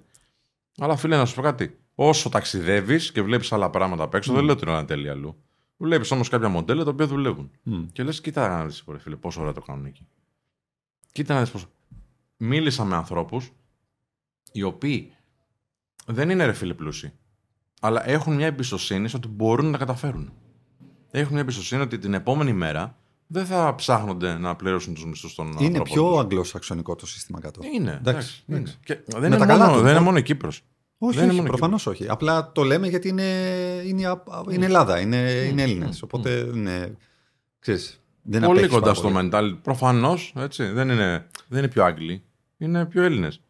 Αλλά 0.78 0.96
φίλε, 0.96 1.16
να 1.16 1.24
σου 1.24 1.34
πω 1.34 1.42
κάτι. 1.42 1.78
Όσο 1.94 2.28
ταξιδεύεις 2.28 3.12
και 3.12 3.22
βλέπεις 3.22 3.52
άλλα 3.52 3.70
πράγματα 3.70 4.02
απ' 4.02 4.14
έξω, 4.14 4.32
δεν 4.32 4.44
λέω 4.44 4.54
ότι 4.54 4.70
είναι 4.70 4.84
τέλεια 4.84 5.12
αλλού. 5.12 5.36
Βλέπεις 5.76 6.10
όμως 6.10 6.28
κάποια 6.28 6.48
μοντέλα 6.48 6.84
τα 6.84 6.90
οποία 6.90 7.06
δουλεύουν. 7.06 7.50
Μμ. 7.62 7.84
Και 7.92 8.02
λες, 8.02 8.20
κοίτα 8.20 8.48
να 8.48 8.64
δεις, 8.66 8.84
φίλε, 8.98 9.16
πόσο 9.16 9.40
ωραία 9.40 9.52
το 9.52 9.60
κάνουν 9.60 9.84
εκεί. 9.84 10.06
Κοίτα 11.12 11.34
να 11.34 11.40
δεις 11.40 11.50
πόσο. 11.50 11.66
Μίλησα 12.36 12.84
με 12.84 12.94
ανθρώπους 12.96 13.50
οι 14.52 14.62
οποίοι 14.62 15.12
δεν 16.04 16.30
είναι 16.30 16.44
ρε 16.44 16.52
φίλε 16.52 16.74
πλούσιοι, 16.74 17.12
αλλά 17.80 18.08
έχουν 18.08 18.34
μια 18.34 18.46
εμπιστοσύνη 18.46 19.08
στο 19.08 19.16
ότι 19.18 19.28
μπορούν 19.28 19.66
να 19.66 19.72
τα 19.72 19.78
καταφέρουν. 19.78 20.32
Έχουν 21.10 21.32
μια 21.32 21.40
εμπιστοσύνη 21.40 21.82
ότι 21.82 21.98
την 21.98 22.14
επόμενη 22.14 22.52
μέρα 22.52 22.98
δεν 23.26 23.46
θα 23.46 23.74
ψάχνονται 23.74 24.34
να 24.38 24.56
πληρώσουν 24.56 24.94
τους 24.94 25.04
μισθούς 25.06 25.34
των 25.34 25.46
Είναι 25.46 25.56
ανθρώπων 25.64 25.82
πιο 25.82 26.08
τους. 26.10 26.18
αγγλοσαξονικό 26.20 26.94
το 26.94 27.06
σύστημα 27.06 27.40
κάτω. 27.40 27.60
Είναι. 27.74 27.90
Εντάξει, 27.90 28.04
Εντάξει, 28.04 28.42
είναι. 28.46 28.58
εντάξει. 28.58 28.78
Και 28.84 28.98
δεν, 29.06 29.20
Με 29.20 29.26
είναι 29.26 29.36
τα 29.36 29.46
μόνο, 29.46 29.58
καλά 29.58 29.66
του, 29.72 29.78
δεν 29.80 29.90
είναι 29.90 29.98
ναι. 29.98 30.04
μόνο 30.04 30.16
η 30.18 30.22
Κύπρος. 30.22 30.60
Όχι, 30.98 31.14
Δεν 31.14 31.22
είναι 31.24 31.32
όχι 31.32 31.40
μόνο 31.42 31.48
προφανώς 31.56 31.86
όχι. 31.86 32.08
Απλά 32.08 32.52
το 32.52 32.62
λέμε 32.62 32.88
γιατί 32.88 33.08
είναι, 33.08 33.22
είναι, 33.86 34.06
α- 34.06 34.22
είναι 34.50 34.64
Ελλάδα, 34.64 35.00
είναι, 35.00 35.16
είναι 35.30 35.62
Έλληνες. 35.62 36.02
Οπότε 36.02 36.30
είναι. 36.54 36.96
Ξέρεις, 37.58 38.00
δεν 38.22 38.40
Πολύ 38.40 38.50
απέχεις 38.58 38.68
κοντά 38.74 38.80
πάρα 38.82 38.94
στο 38.94 39.10
πολύ. 39.10 39.28
mental. 39.32 39.58
Προφανώς, 39.62 40.32
έτσι. 40.36 40.64
Δεν 40.64 40.88
είναι, 40.88 41.26
δεν 41.48 41.58
είναι 41.58 41.68
πιο 41.68 41.84
Άγγλοι. 41.84 42.22
Είναι 42.58 42.86
πιο 42.86 43.02
Έλληνες. 43.02 43.40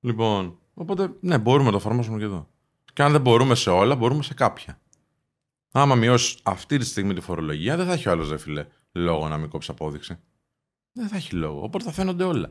Λοιπόν, 0.00 0.58
οπότε 0.78 1.10
ναι, 1.20 1.38
μπορούμε 1.38 1.64
να 1.64 1.70
το 1.70 1.76
εφαρμόσουμε 1.76 2.18
και 2.18 2.24
εδώ. 2.24 2.48
Και 2.92 3.02
αν 3.02 3.12
δεν 3.12 3.20
μπορούμε 3.20 3.54
σε 3.54 3.70
όλα, 3.70 3.94
μπορούμε 3.96 4.22
σε 4.22 4.34
κάποια. 4.34 4.80
Άμα 5.72 5.94
μειώσεις 5.94 6.38
αυτή 6.42 6.78
τη 6.78 6.84
στιγμή 6.84 7.14
τη 7.14 7.20
φορολογία, 7.20 7.76
δεν 7.76 7.86
θα 7.86 7.92
έχει 7.92 8.08
ο 8.08 8.10
άλλος, 8.10 8.28
δε 8.28 8.38
φιλέ, 8.38 8.66
λόγο 8.92 9.28
να 9.28 9.38
μην 9.38 9.48
κόψεις 9.48 9.70
απόδειξη. 9.70 10.18
Δεν 10.92 11.08
θα 11.08 11.16
έχει 11.16 11.34
λόγο. 11.34 11.62
Οπότε 11.62 11.84
θα 11.84 11.92
φαίνονται 11.92 12.24
όλα. 12.24 12.46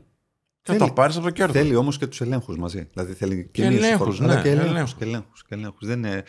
Και 0.62 0.74
θα 0.74 0.78
Θέλει- 0.78 0.88
τα 0.88 0.94
πάρεις 0.94 1.16
από 1.16 1.26
το 1.26 1.32
κέρδος. 1.32 1.56
Θέλει 1.56 1.76
όμως 1.76 1.98
και 1.98 2.08
τους 2.08 2.22
ελέγχους 2.22 2.58
μαζί. 2.58 2.90
Δηλαδή 2.94 3.14
θέλει 3.14 3.36
και, 3.36 3.62
Και 3.62 3.68
μείωση 3.70 3.86
ελέγχους, 3.86 4.16
φόρου, 4.18 4.24
αλλά 4.30 4.36
ναι, 4.36 4.42
και 4.42 4.50
ελέγχους. 4.50 4.70
ελέγχους. 4.72 4.94
Και 4.98 5.04
ελέγχους, 5.06 5.44
και 5.44 5.56
ελέγχους. 5.56 5.88
Δεν 5.88 5.98
είναι... 5.98 6.24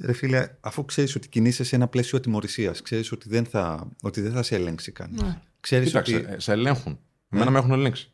Ρε 0.00 0.12
φίλε, 0.12 0.48
αφού 0.60 0.84
ξέρεις 0.84 1.14
ότι 1.14 1.28
κινείσαι 1.28 1.64
σε 1.64 1.76
ένα 1.76 1.88
πλαίσιο 1.88 2.18
ατιμορρησία, 2.18 2.74
ξέρεις 2.82 3.12
ότι, 3.12 3.28
δεν 3.28 3.44
θα- 3.44 3.88
ότι 4.02 4.20
δεν 4.20 4.32
θα 4.32 4.42
σε 4.42 4.54
ελέγξει 4.54 4.92
κανείς. 4.92 5.22
Ναι. 5.22 5.40
Ξέρεις 5.60 5.86
Κοίταξε, 5.88 6.16
ότι 6.16 6.26
ε, 6.32 6.38
σε 6.38 6.52
ελέγχουν. 6.52 6.98
Εμένα 7.28 7.50
με 7.50 7.58
έχουν 7.58 7.70
ελέγξει. 7.70 8.11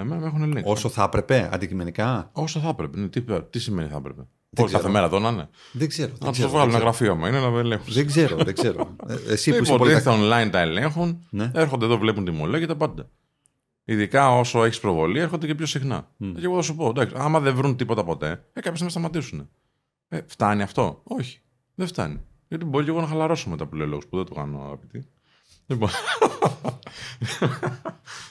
Εμένα 0.00 0.20
με 0.20 0.26
έχουν 0.26 0.42
ελέγξει. 0.42 0.72
όσο 0.72 0.88
θα 0.88 1.02
έπρεπε 1.02 1.48
αντικειμενικά. 1.52 2.30
Όσο 2.32 2.60
θα 2.60 2.68
έπρεπε. 2.68 2.98
Ναι, 3.00 3.08
Τι, 3.08 3.22
τι 3.50 3.58
σημαίνει 3.58 3.88
θα 3.88 3.96
έπρεπε. 3.96 4.22
Πώς, 4.56 4.64
ξέρω. 4.66 4.80
κάθε 4.80 4.92
μέρα 4.92 5.06
εδώ 5.06 5.18
να 5.18 5.28
είναι. 5.28 5.48
Δεν 5.72 5.88
ξέρω. 5.88 6.08
Δεν 6.12 6.26
Να 6.26 6.30
ξέρω, 6.30 6.46
του 6.48 6.52
βγάλουν 6.54 6.72
δεν 6.72 6.80
ένα 6.80 6.90
ξέρω. 6.90 7.06
γραφείο 7.06 7.14
μου. 7.16 7.26
Είναι 7.36 7.46
να 7.46 7.50
με 7.50 7.60
ελέγχουν. 7.60 7.92
Δεν 7.92 8.06
ξέρω, 8.06 8.36
δεν 8.36 8.54
ξέρω. 8.54 8.96
Ε, 9.08 9.12
Εσύ 9.32 9.50
που 9.50 9.56
είσαι 9.56 9.60
Λοιπόν, 9.62 9.78
πολύ. 9.78 9.90
ήρθε 9.92 10.10
online 10.10 10.48
τα 10.52 10.60
ελέγχουν. 10.60 11.26
Ναι. 11.30 11.50
Έρχονται 11.54 11.84
εδώ, 11.84 11.98
βλέπουν 11.98 12.24
τη 12.24 12.30
μολέ 12.30 12.58
και 12.58 12.66
τα 12.66 12.76
πάντα. 12.76 13.08
Ειδικά 13.84 14.30
όσο 14.38 14.64
έχεις 14.64 14.80
προβολή, 14.80 15.18
έρχονται 15.20 15.46
και 15.46 15.54
πιο 15.54 15.66
συχνά. 15.66 16.08
Και 16.18 16.44
εγώ 16.44 16.54
θα 16.56 16.62
σου 16.62 16.76
πω, 16.76 16.88
εντάξει, 16.88 17.14
άμα 17.18 17.40
δεν 17.40 17.54
βρουν 17.54 17.76
τίποτα 17.76 18.04
ποτέ, 18.04 18.28
ε, 18.30 18.36
κάποια 18.52 18.74
στιγμή 18.74 18.90
σταματήσουν. 18.90 19.48
Ε, 20.08 20.20
φτάνει 20.26 20.62
αυτό; 20.62 21.00
Όχι. 21.04 21.40
Δεν 21.74 21.86
φτάνει. 21.86 22.20
Γιατί 22.48 22.64
μπορεί 22.64 22.84
και 22.84 22.90
εγώ 22.90 23.00
να 23.00 23.06
χαλαρώσω 23.06 23.50
μετά 23.50 23.66
που 23.66 23.74
λέω 23.76 23.86
λόγους 23.86 24.06
που 24.06 24.16
δεν 24.16 24.26
το 24.26 24.34
κάνω, 24.34 24.62
αγαπητοί. 24.64 25.06
Λοιπόν. 25.70 25.90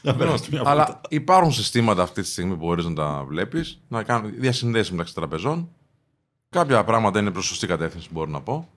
Λοιπόν, 0.02 0.40
αλλά 0.68 1.02
υπάρχουν 1.10 1.52
συστήματα 1.52 2.02
αυτή 2.02 2.22
τη 2.22 2.28
στιγμή 2.28 2.52
που 2.56 2.66
μπορείς 2.66 2.86
να 2.86 2.94
τα 2.94 3.24
βλέπεις, 3.28 3.82
να 3.88 4.04
κάνουν 4.04 4.40
διασυνδέσεις 4.40 4.92
μεταξύ 4.92 5.14
τραπεζών. 5.14 5.70
Κάποια 6.50 6.84
πράγματα 6.84 7.20
είναι 7.20 7.32
προς 7.32 7.46
σωστή 7.46 7.68
κατεύθυνση, 7.68 8.08
μπορώ 8.12 8.32
να 8.32 8.42
πω. 8.42 8.70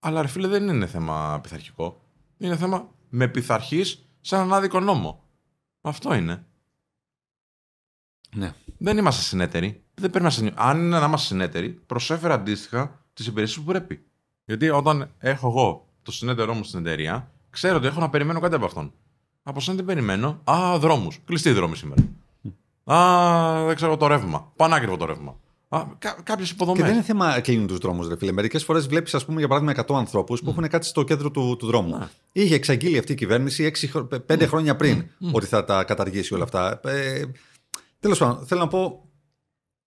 Αλλά 0.00 0.22
ρε 0.22 0.28
φίλε, 0.28 0.48
δεν 0.48 0.68
είναι 0.68 0.86
θέμα 0.86 1.40
πειθαρχικό. 1.42 2.00
Είναι 2.38 2.56
θέμα 2.56 2.88
με 3.08 3.28
πειθαρχείς 3.28 4.06
σε 4.20 4.36
έναν 4.36 4.52
άδικο 4.52 4.80
νόμο. 4.80 5.22
Αυτό 5.80 6.14
είναι. 6.14 6.46
Ναι. 8.34 8.52
Δεν 8.78 8.98
είμαστε 8.98 9.22
συνέτεροι. 9.22 9.82
Δεν 9.94 10.10
πρέπει 10.10 10.24
να 10.24 10.30
συνε... 10.30 10.52
Αν 10.54 10.78
είναι 10.78 10.98
να 10.98 11.06
είμαστε 11.06 11.26
συνέτεροι, 11.26 11.70
προσέφερε 11.70 12.32
αντίστοιχα 12.32 13.04
τις 13.12 13.26
υπηρεσίες 13.26 13.58
που 13.58 13.70
πρέπει. 13.70 14.04
Γιατί 14.44 14.68
όταν 14.68 15.10
έχω 15.18 15.48
εγώ 15.48 15.88
το 16.02 16.12
συνέτερό 16.12 16.54
μου 16.54 16.64
στην 16.64 16.80
εταιρεία, 16.80 17.32
ξέρω 17.50 17.76
ότι 17.76 17.86
έχω 17.86 18.00
να 18.00 18.10
περιμένω 18.10 18.40
κάτι 18.40 18.54
από 18.54 18.64
αυτόν. 18.64 18.92
Από 19.42 19.60
σένα 19.60 19.76
τι 19.76 19.82
περιμένω; 19.82 20.40
Α, 20.44 20.78
δρόμους. 20.78 21.18
Κλειστή 21.24 21.50
δρόμη 21.52 21.76
σήμερα. 21.76 22.02
Α, 22.84 23.64
δεν 23.66 23.74
ξέρω 23.74 23.96
το 23.96 24.06
ρεύμα. 24.06 24.52
Πανάκριβο 24.56 24.96
το 24.96 25.04
ρεύμα. 25.04 25.36
Α, 25.68 25.84
κα, 25.98 26.16
κάποιες 26.22 26.48
Και 26.48 26.54
υποδομέ. 26.54 26.82
δεν 26.82 26.92
είναι 26.92 27.02
θέμα 27.02 27.40
κλείνουν 27.40 27.66
τους 27.66 27.78
δρόμους, 27.78 28.08
ρε 28.08 28.16
φίλε. 28.16 28.32
Μερικές 28.32 28.64
φορές 28.64 28.86
βλέπεις, 28.86 29.14
ας 29.14 29.24
πούμε, 29.24 29.38
για 29.38 29.48
παράδειγμα, 29.48 29.72
100 29.86 29.98
ανθρώπους 29.98 30.42
που 30.42 30.50
έχουν 30.50 30.68
κάτσει 30.68 30.88
στο 30.90 31.02
κέντρο 31.02 31.30
του, 31.30 31.56
του 31.58 31.66
δρόμου. 31.66 31.98
Ναι. 31.98 32.08
Είχε 32.32 32.54
εξαγγείλει 32.54 32.98
αυτή 32.98 33.12
η 33.12 33.14
κυβέρνηση 33.14 33.72
5 34.26 34.46
χρόνια 34.46 34.76
πριν 34.76 35.04
ότι 35.32 35.46
θα 35.46 35.64
τα 35.64 35.84
καταργήσει 35.84 36.34
όλα 36.34 36.44
αυτά. 36.44 36.80
Ε, 36.84 37.24
Τέλος 38.00 38.18
πάντων, 38.18 38.46
θέλω 38.46 38.60
να 38.60 38.68
πω. 38.68 39.02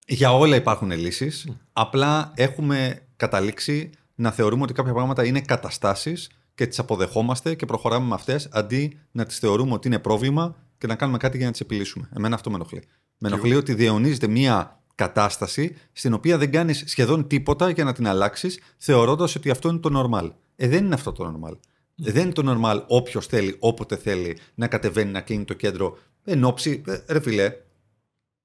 Για 0.06 0.34
όλα 0.34 0.56
υπάρχουν 0.56 0.92
λύσεις. 0.92 1.48
Απλά 1.74 2.32
έχουμε 2.36 3.08
καταλήξει 3.16 3.90
να 4.16 4.32
θεωρούμε 4.32 4.64
ότι 4.64 4.74
κάποια 4.74 4.94
πράγματα 4.94 5.26
είναι 5.26 5.42
καταστάσεις 5.42 6.30
και 6.56 6.68
τις 6.68 6.80
αποδεχόμαστε 6.80 7.56
και 7.56 7.66
προχωράμε 7.66 8.08
με 8.08 8.14
αυτές 8.14 8.50
αντί 8.52 9.00
να 9.12 9.26
τις 9.26 9.40
θεωρούμε 9.40 9.74
ότι 9.74 9.88
είναι 9.88 10.00
πρόβλημα 10.00 10.56
και 10.78 10.88
να 10.88 10.96
κάνουμε 10.96 11.18
κάτι 11.18 11.38
για 11.38 11.46
να 11.46 11.52
τις 11.52 11.62
επιλύσουμε. 11.62 12.10
Εμένα 12.16 12.36
αυτό 12.36 12.50
με 12.50 12.56
ενοχλεί. 12.56 12.84
Με 13.18 13.28
ενοχλεί 13.28 13.56
ότι 13.56 13.74
διαιωνίζεται 13.74 14.28
μία 14.28 14.80
κατάσταση 14.96 15.76
στην 15.94 16.14
οποία 16.14 16.38
δεν 16.38 16.52
κάνεις 16.52 16.84
σχεδόν 16.86 17.28
τίποτα 17.28 17.70
για 17.70 17.84
να 17.84 17.94
την 17.94 18.08
αλλάξεις, 18.08 18.60
θεωρώντας 18.78 19.36
ότι 19.36 19.50
αυτό 19.50 19.70
είναι 19.70 19.78
το 19.80 19.90
normal. 19.94 20.32
Ε, 20.56 20.68
δεν 20.68 20.86
είναι 20.86 20.94
αυτό 20.94 21.12
το 21.12 21.34
normal. 21.34 21.58
Ε, 22.06 22.12
δεν 22.12 22.24
είναι 22.24 22.34
το 22.34 22.44
normal 22.46 22.84
όποιος 22.88 23.28
θέλει, 23.28 23.56
όποτε 23.60 23.96
θέλει 23.96 24.38
να 24.56 24.68
κατεβαίνει, 24.68 25.12
να 25.12 25.22
κλείνει 25.22 25.44
το 25.44 25.54
κέντρο 25.54 25.98
εν 26.24 26.44
ώψη. 26.44 26.82
ε, 26.88 27.00
Ρε 27.08 27.20
φιλέ, 27.20 27.54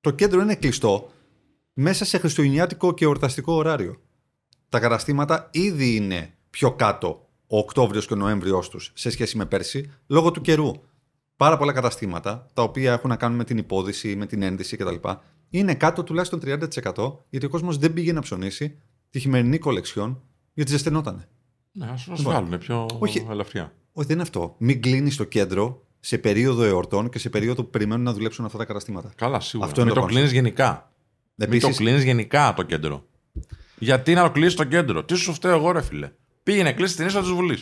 το 0.00 0.10
κέντρο 0.10 0.40
είναι 0.40 0.54
κλειστό 0.54 1.10
μέσα 1.72 2.04
σε 2.04 2.18
χριστουγεννιάτικο 2.18 2.94
και 2.94 3.04
εορταστικό 3.04 3.52
ωράριο. 3.52 4.00
Τα 4.68 4.80
καταστήματα 4.80 5.48
ήδη 5.52 5.94
είναι 5.94 6.34
πιο 6.50 6.72
κάτω 6.72 7.25
ο 7.46 7.58
Οκτώβριος 7.58 8.06
και 8.06 8.12
ο 8.12 8.16
Νοέμβριος 8.16 8.68
τους 8.68 8.90
σε 8.94 9.10
σχέση 9.10 9.36
με 9.36 9.46
πέρσι 9.46 9.90
λόγω 10.06 10.30
του 10.30 10.40
καιρού. 10.40 10.72
Πάρα 11.36 11.56
πολλά 11.56 11.72
καταστήματα 11.72 12.46
τα 12.52 12.62
οποία 12.62 12.92
έχουν 12.92 13.10
να 13.10 13.16
κάνουν 13.16 13.36
με 13.36 13.44
την 13.44 13.58
υπόδηση, 13.58 14.16
με 14.16 14.26
την 14.26 14.42
ένδυση 14.42 14.76
κτλ. 14.76 15.08
είναι 15.50 15.74
κάτω 15.74 16.02
τουλάχιστον 16.02 16.40
30% 16.44 17.12
γιατί 17.28 17.46
ο 17.46 17.48
κόσμος 17.48 17.78
δεν 17.78 17.92
πήγε 17.92 18.12
να 18.12 18.20
ψωνίσει 18.20 18.78
τη 19.10 19.18
χειμερινή 19.18 19.58
κολεξιόν 19.58 20.22
γιατί 20.54 20.70
ζεσθενότανε. 20.70 21.28
Ναι, 21.72 21.86
ας 21.90 22.22
βγάλουν 22.22 22.58
πιο 22.58 22.86
Όχι. 22.98 23.26
ελαφριά. 23.30 23.72
Όχι, 23.92 24.06
δεν 24.06 24.16
είναι 24.16 24.22
αυτό. 24.22 24.54
Μην 24.58 24.82
κλείνεις 24.82 25.16
το 25.16 25.24
κέντρο 25.24 25.86
σε 26.00 26.18
περίοδο 26.18 26.62
εορτών 26.62 27.08
και 27.08 27.18
σε 27.18 27.30
περίοδο 27.30 27.64
που 27.64 27.70
περιμένουν 27.70 28.04
να 28.04 28.12
δουλέψουν 28.12 28.44
αυτά 28.44 28.58
τα 28.58 28.64
καταστήματα. 28.64 29.12
Καλά, 29.16 29.40
σίγουρα. 29.40 29.68
Αυτό 29.68 29.80
είναι 29.80 29.90
Μην 29.90 30.00
το 30.00 30.06
το 30.06 30.12
κλείνεις 30.12 30.32
γενικά. 30.32 30.92
Μην 31.34 31.48
το 31.48 31.56
Επίσης, 31.56 31.76
κλείνεις 31.76 32.04
γενικά 32.04 32.54
το 32.56 32.62
κέντρο. 32.62 33.06
Γιατί 33.78 34.14
να 34.14 34.22
το 34.22 34.30
κλείσει 34.30 34.56
το 34.56 34.64
κέντρο. 34.64 35.04
Τι 35.04 35.14
σου 35.14 35.32
φταίω 35.32 35.56
εγώ, 35.56 35.70
ρε 35.70 35.82
φίλε. 35.82 36.12
Πήγαινε 36.46 36.72
κλείσει 36.72 36.96
την 36.96 37.06
είσοδο 37.06 37.28
τη 37.28 37.34
Βουλή. 37.34 37.58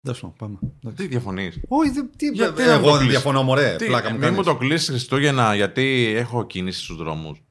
Δώσ' 0.00 0.20
μου, 0.22 0.34
πάμε. 0.38 0.58
Εντάξει. 0.62 1.02
Τι 1.02 1.06
διαφωνείς; 1.06 1.60
Όχι, 1.68 1.90
δεν- 1.90 2.10
τι, 2.16 2.26
Γιατί 2.28 2.60
να 2.62 2.66
το 2.66 2.72
εγώ 2.72 2.82
δεν 2.82 2.92
κλείσεις; 2.92 3.08
διαφωνώ, 3.08 3.42
μωρέ. 3.42 3.76
Τι, 3.76 3.86
Πλάκα 3.86 4.06
μου 4.06 4.12
μην 4.12 4.20
κάνεις. 4.22 4.36
μου 4.36 4.44
το 4.44 4.56
κλείσεις 4.56 4.88
Χριστούγεννα 4.88 5.54
γιατί 5.54 6.12
έχω 6.16 6.46
κίνηση 6.46 6.80
στους 6.82 6.96
δρόμους. 6.96 7.42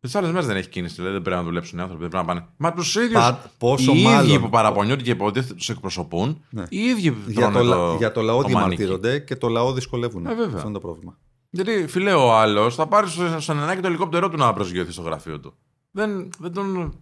Τις 0.00 0.14
άλλες 0.14 0.30
μέρες 0.30 0.46
δεν 0.46 0.56
έχει 0.56 0.68
κίνηση, 0.68 0.94
δηλαδή 0.94 1.12
δεν 1.12 1.22
πρέπει 1.22 1.36
να 1.36 1.42
δουλέψουν 1.44 1.78
οι 1.78 1.82
άνθρωποι, 1.82 2.02
δεν 2.02 2.10
πρέπει 2.10 2.26
να 2.26 2.34
πάνε. 2.34 2.46
Μα 2.56 2.72
τους 2.72 2.94
ίδιους. 2.94 3.12
Πα- 3.12 3.50
πόσο 3.58 3.92
οι 3.92 3.94
ίδιοι 3.94 4.04
μάλλον. 4.04 4.40
που 4.40 4.48
παραπονιούνται 4.48 5.02
και 5.02 5.10
υποτίθεται 5.10 5.54
τους 5.54 5.68
εκπροσωπούν, 5.68 6.44
Ναι. 6.50 6.64
οι 6.68 6.78
ίδιοι 6.78 7.16
Για 7.26 7.34
τρώνε 7.50 7.58
το, 7.58 7.64
λα- 7.64 7.76
το, 7.76 7.94
για 7.98 8.12
το 8.12 8.20
λαό 8.22 8.42
το 8.42 8.48
μανίκι. 8.48 8.76
διαμαρτύρονται 8.82 9.18
και 9.18 9.36
το 9.36 9.48
λαό 9.48 9.72
δυσκολεύουν. 9.72 10.26
Ε, 10.26 10.34
βέβαια. 10.34 10.54
Αυτό 10.54 10.68
είναι 10.68 10.72
το 10.78 10.80
πρόβλημα. 10.80 11.18
Γιατί 11.50 11.84
φιλέ 11.88 12.12
ο 12.12 12.32
άλλος 12.36 12.74
θα 12.74 12.86
πάρει 12.86 13.08
στο- 13.08 13.40
στον 13.40 13.58
ενάκι 13.58 13.80
το 13.80 13.86
ελικόπτερό 13.86 14.28
του 14.28 14.36
να 14.36 14.52
προσγειωθεί 14.52 14.92
στο 14.92 15.02
γραφείο 15.02 15.40
του. 15.40 15.54
Δεν, 15.90 16.30
δεν 16.38 16.52
τον. 16.52 16.94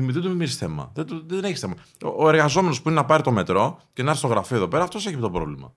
Δημητρή 0.00 0.20
του 0.20 0.36
μη 0.36 0.46
θέμα. 0.46 0.90
Δεν, 0.94 1.06
του- 1.06 1.26
δεν 1.26 1.44
έχεις 1.44 1.60
θέμα. 1.60 1.74
Ο, 2.04 2.24
ο 2.24 2.28
εργαζόμενος 2.28 2.82
που 2.82 2.88
είναι 2.88 3.00
να 3.00 3.04
πάρει 3.06 3.22
το 3.22 3.30
μετρό 3.32 3.80
και 3.92 4.02
να 4.02 4.08
έρθει 4.08 4.18
στο 4.20 4.28
γραφείο 4.28 4.56
εδώ 4.56 4.68
πέρα, 4.68 4.82
αυτός 4.82 5.06
έχει 5.06 5.16
το 5.16 5.30
πρόβλημα. 5.30 5.74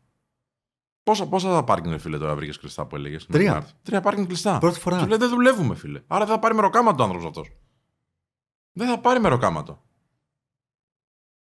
Πόσα, 1.04 1.28
πόσα 1.28 1.54
θα 1.54 1.64
πάρκινγκ, 1.64 1.92
ρε 1.94 1.98
φίλε, 2.00 2.18
τώρα 2.18 2.36
βρήκες 2.36 2.58
κλειστά 2.58 2.86
που 2.86 2.96
έλεγες; 2.96 3.26
Τρία. 3.26 3.68
Τρία 3.84 4.02
πάρκινγκ 4.02 4.28
κλειστά. 4.28 4.58
Πρώτη 4.58 4.80
φορά. 4.80 5.00
Του 5.02 5.08
λέει 5.08 5.18
δεν 5.18 5.30
δουλεύουμε, 5.30 5.76
φίλε. 5.76 6.02
Άρα 6.08 6.26
δεν 6.26 6.34
θα 6.34 6.40
πάρει 6.40 6.56
μεροκάματο 6.56 7.02
ο 7.04 7.06
άνθρωπος 7.06 7.28
αυτός. 7.28 7.52
Δεν 8.72 8.88
θα 8.88 9.00
πάρει 9.00 9.20
μεροκάματο. 9.20 9.84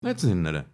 Έτσι 0.01 0.27
δεν 0.27 0.37
είναι, 0.37 0.51
ρε. 0.51 0.67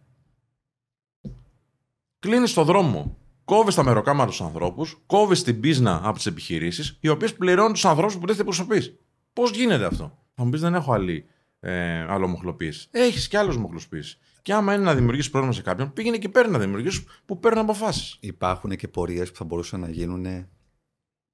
Κλείνεις 2.18 2.54
το 2.54 2.64
δρόμο. 2.64 3.16
Κόβεις 3.44 3.74
τα 3.74 3.84
μεροκάματα 3.84 4.32
στους 4.32 4.46
ανθρώπους, 4.46 5.02
κόβεις 5.06 5.42
την 5.42 5.60
πίσνα 5.60 6.00
από 6.04 6.16
τις 6.16 6.26
επιχειρήσεις, 6.26 6.98
οι 7.00 7.08
οποίες 7.08 7.34
πληρώνουν 7.36 7.72
τους 7.72 7.84
ανθρώπους 7.84 8.18
που 8.18 8.26
δεν 8.26 8.36
εκπροσωπείς. 8.38 8.98
Πώς 9.32 9.50
γίνεται 9.50 9.84
αυτό; 9.84 10.18
Θα 10.34 10.44
μου 10.44 10.50
πεις 10.50 10.60
δεν 10.60 10.74
έχω 10.74 10.92
άλλη 10.92 11.26
ε, 11.64 11.98
άλλο 12.08 12.26
μοχλοποίηση. 12.26 12.88
Έχεις 12.90 13.28
και 13.28 13.38
άλλους 13.38 13.56
μοχλοποίηση. 13.56 14.18
Και 14.42 14.52
άμα 14.52 14.74
είναι 14.74 14.82
να 14.82 14.94
δημιουργήσεις 14.94 15.30
πρόβλημα 15.30 15.54
σε 15.54 15.62
κάποιον, 15.62 15.92
πήγαινε 15.92 16.18
και 16.18 16.28
παίρνει 16.28 16.52
να 16.52 16.58
δημιουργήσεις 16.58 17.04
που 17.24 17.38
παίρνουν 17.38 17.62
αποφάσεις. 17.62 18.16
Υπάρχουν 18.20 18.76
και 18.76 18.88
πορείες 18.88 19.30
που 19.30 19.36
θα 19.36 19.44
μπορούσαν 19.44 19.80
να 19.80 19.90
γίνουν 19.90 20.46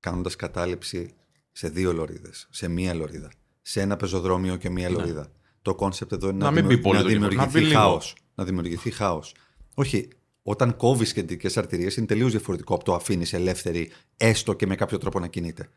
κάνοντας 0.01 0.37
κατάληψη 0.37 1.15
σε 1.53 1.69
δύο 1.69 1.93
λωρίδες, 1.93 2.47
σε 2.51 2.69
μία 2.69 2.95
λωρίδα. 2.95 3.31
Σε 3.63 3.81
ένα 3.81 3.97
πεζοδρόμιο 3.97 4.57
και 4.57 4.71
μία 4.71 4.91
λωρίδα. 4.91 5.33
Το 5.63 5.75
concept 5.75 6.13
εδώ 6.13 6.29
είναι 6.29 6.39
Να 6.39 6.45
να, 6.45 6.51
μην 6.51 6.63
δημιου- 6.63 6.77
πει 6.83 6.83
πολύ 6.89 6.97
να 6.99 7.03
το 7.03 7.09
κεφάλι, 7.09 7.25
να 7.25 7.29
δημιουργηθεί 7.47 7.59
πει 7.61 7.67
λίγο. 7.69 7.81
χάος. 7.81 8.15
Να 8.35 8.45
δημιουργηθεί 8.45 8.91
χάος. 8.91 9.35
Όχι, 9.75 10.09
όταν 10.43 10.77
κόβεις 10.77 11.13
κεντρικές 11.13 11.57
αρτηρίες 11.57 11.97
είναι 11.97 12.07
τελείως 12.07 12.31
διαφορετικό 12.31 12.75
από 12.75 12.85
το 12.85 12.95
αφήνεις 12.95 13.33
ελεύθερη, 13.33 13.91
έστω 14.17 14.53
και 14.55 14.67
με 14.67 14.75
κάποιο 14.75 14.99
τρόπο 14.99 15.21
να 15.21 15.27
κινείται. 15.27 15.69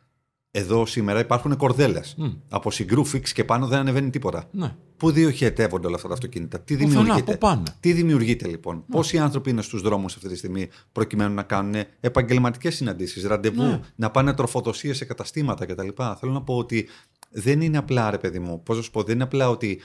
Εδώ 0.53 0.85
σήμερα 0.85 1.19
υπάρχουν 1.19 1.57
κορδέλες. 1.57 2.15
Μμ. 2.17 2.29
Από 2.49 2.71
Συγγρού 2.71 3.11
Φιξ 3.11 3.33
και 3.33 3.43
πάνω 3.43 3.67
δεν 3.67 3.79
ανεβαίνει 3.79 4.09
τίποτα. 4.09 4.47
Ναι. 4.51 4.75
Πού 4.97 5.11
διοχετεύονται 5.11 5.87
όλα 5.87 5.95
αυτά 5.95 6.07
τα 6.07 6.13
αυτοκίνητα, 6.13 6.59
τι 6.59 6.73
Πουθενά, 6.73 6.89
δημιουργείται; 6.89 7.31
πού 7.31 7.37
πάνε. 7.37 7.63
Τι 7.79 7.93
δημιουργείται 7.93 8.47
λοιπόν, 8.47 8.83
Πόσοι 8.89 9.17
άνθρωποι 9.17 9.49
είναι 9.49 9.61
στους 9.61 9.81
δρόμους 9.81 10.15
αυτή 10.15 10.27
τη 10.27 10.35
στιγμή 10.35 10.69
προκειμένου 10.91 11.33
να 11.33 11.43
κάνουν 11.43 11.83
επαγγελματικές 11.99 12.75
συναντήσεις, 12.75 13.23
ραντεβού, 13.23 13.63
Ναι. 13.63 13.79
να 13.95 14.11
πάνε 14.11 14.33
τροφοδοσίες 14.33 14.97
σε 14.97 15.05
καταστήματα 15.05 15.65
κτλ. 15.65 15.87
Θέλω 16.19 16.31
να 16.31 16.41
πω 16.41 16.57
ότι 16.57 16.87
δεν 17.29 17.61
είναι 17.61 17.77
απλά 17.77 18.09
ρε 18.09 18.17
παιδί 18.17 18.39
μου, 18.39 18.63
πώς 18.63 18.77
να 18.77 18.83
σου 18.83 18.91
πω, 18.91 19.03
δεν 19.03 19.15
είναι 19.15 19.23
απλά 19.23 19.49
ότι 19.49 19.79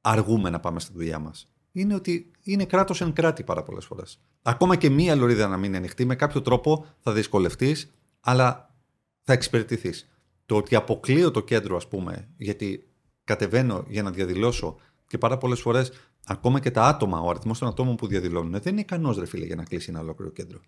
αργούμε 0.00 0.50
να 0.50 0.60
πάμε 0.60 0.80
στη 0.80 0.92
δουλειά 0.94 1.18
μας. 1.18 1.48
Είναι 1.72 1.94
ότι 1.94 2.30
είναι 2.42 2.64
κράτος 2.64 3.00
εν 3.00 3.12
κράτη 3.12 3.42
πάρα 3.42 3.62
πολλές 3.62 3.84
φορές. 3.84 4.20
Ακόμα 4.42 4.76
και 4.76 4.90
μία 4.90 5.14
λωρίδα 5.14 5.48
να 5.48 5.56
μην 5.56 5.64
είναι 5.64 5.76
ανοιχτή, 5.76 6.04
με 6.04 6.14
κάποιο 6.14 6.42
τρόπο 6.42 6.86
θα 6.98 7.12
δυσκολευτείς, 7.12 7.90
αλλά 8.20 8.65
θα 9.26 9.32
εξυπηρετηθείς. 9.32 10.08
Το 10.46 10.56
ότι 10.56 10.74
αποκλείω 10.74 11.30
το 11.30 11.42
κέντρο, 11.42 11.76
ας 11.76 11.88
πούμε, 11.88 12.28
γιατί 12.36 12.88
κατεβαίνω 13.24 13.84
για 13.88 14.02
να 14.02 14.10
διαδηλώσω 14.10 14.76
και 15.06 15.18
πάρα 15.18 15.38
πολλές 15.38 15.60
φορές 15.60 15.92
ακόμα 16.26 16.60
και 16.60 16.70
τα 16.70 16.82
άτομα, 16.86 17.20
ο 17.20 17.30
αριθμός 17.30 17.58
των 17.58 17.68
ατόμων 17.68 17.96
που 17.96 18.06
διαδηλώνουν 18.06 18.50
δεν 18.52 18.72
είναι 18.72 18.80
ικανός, 18.80 19.18
ρε 19.18 19.26
φίλε, 19.26 19.44
για 19.46 19.56
να 19.56 19.64
κλείσει 19.64 19.90
ένα 19.90 20.00
ολόκληρο 20.00 20.32
κέντρο. 20.32 20.60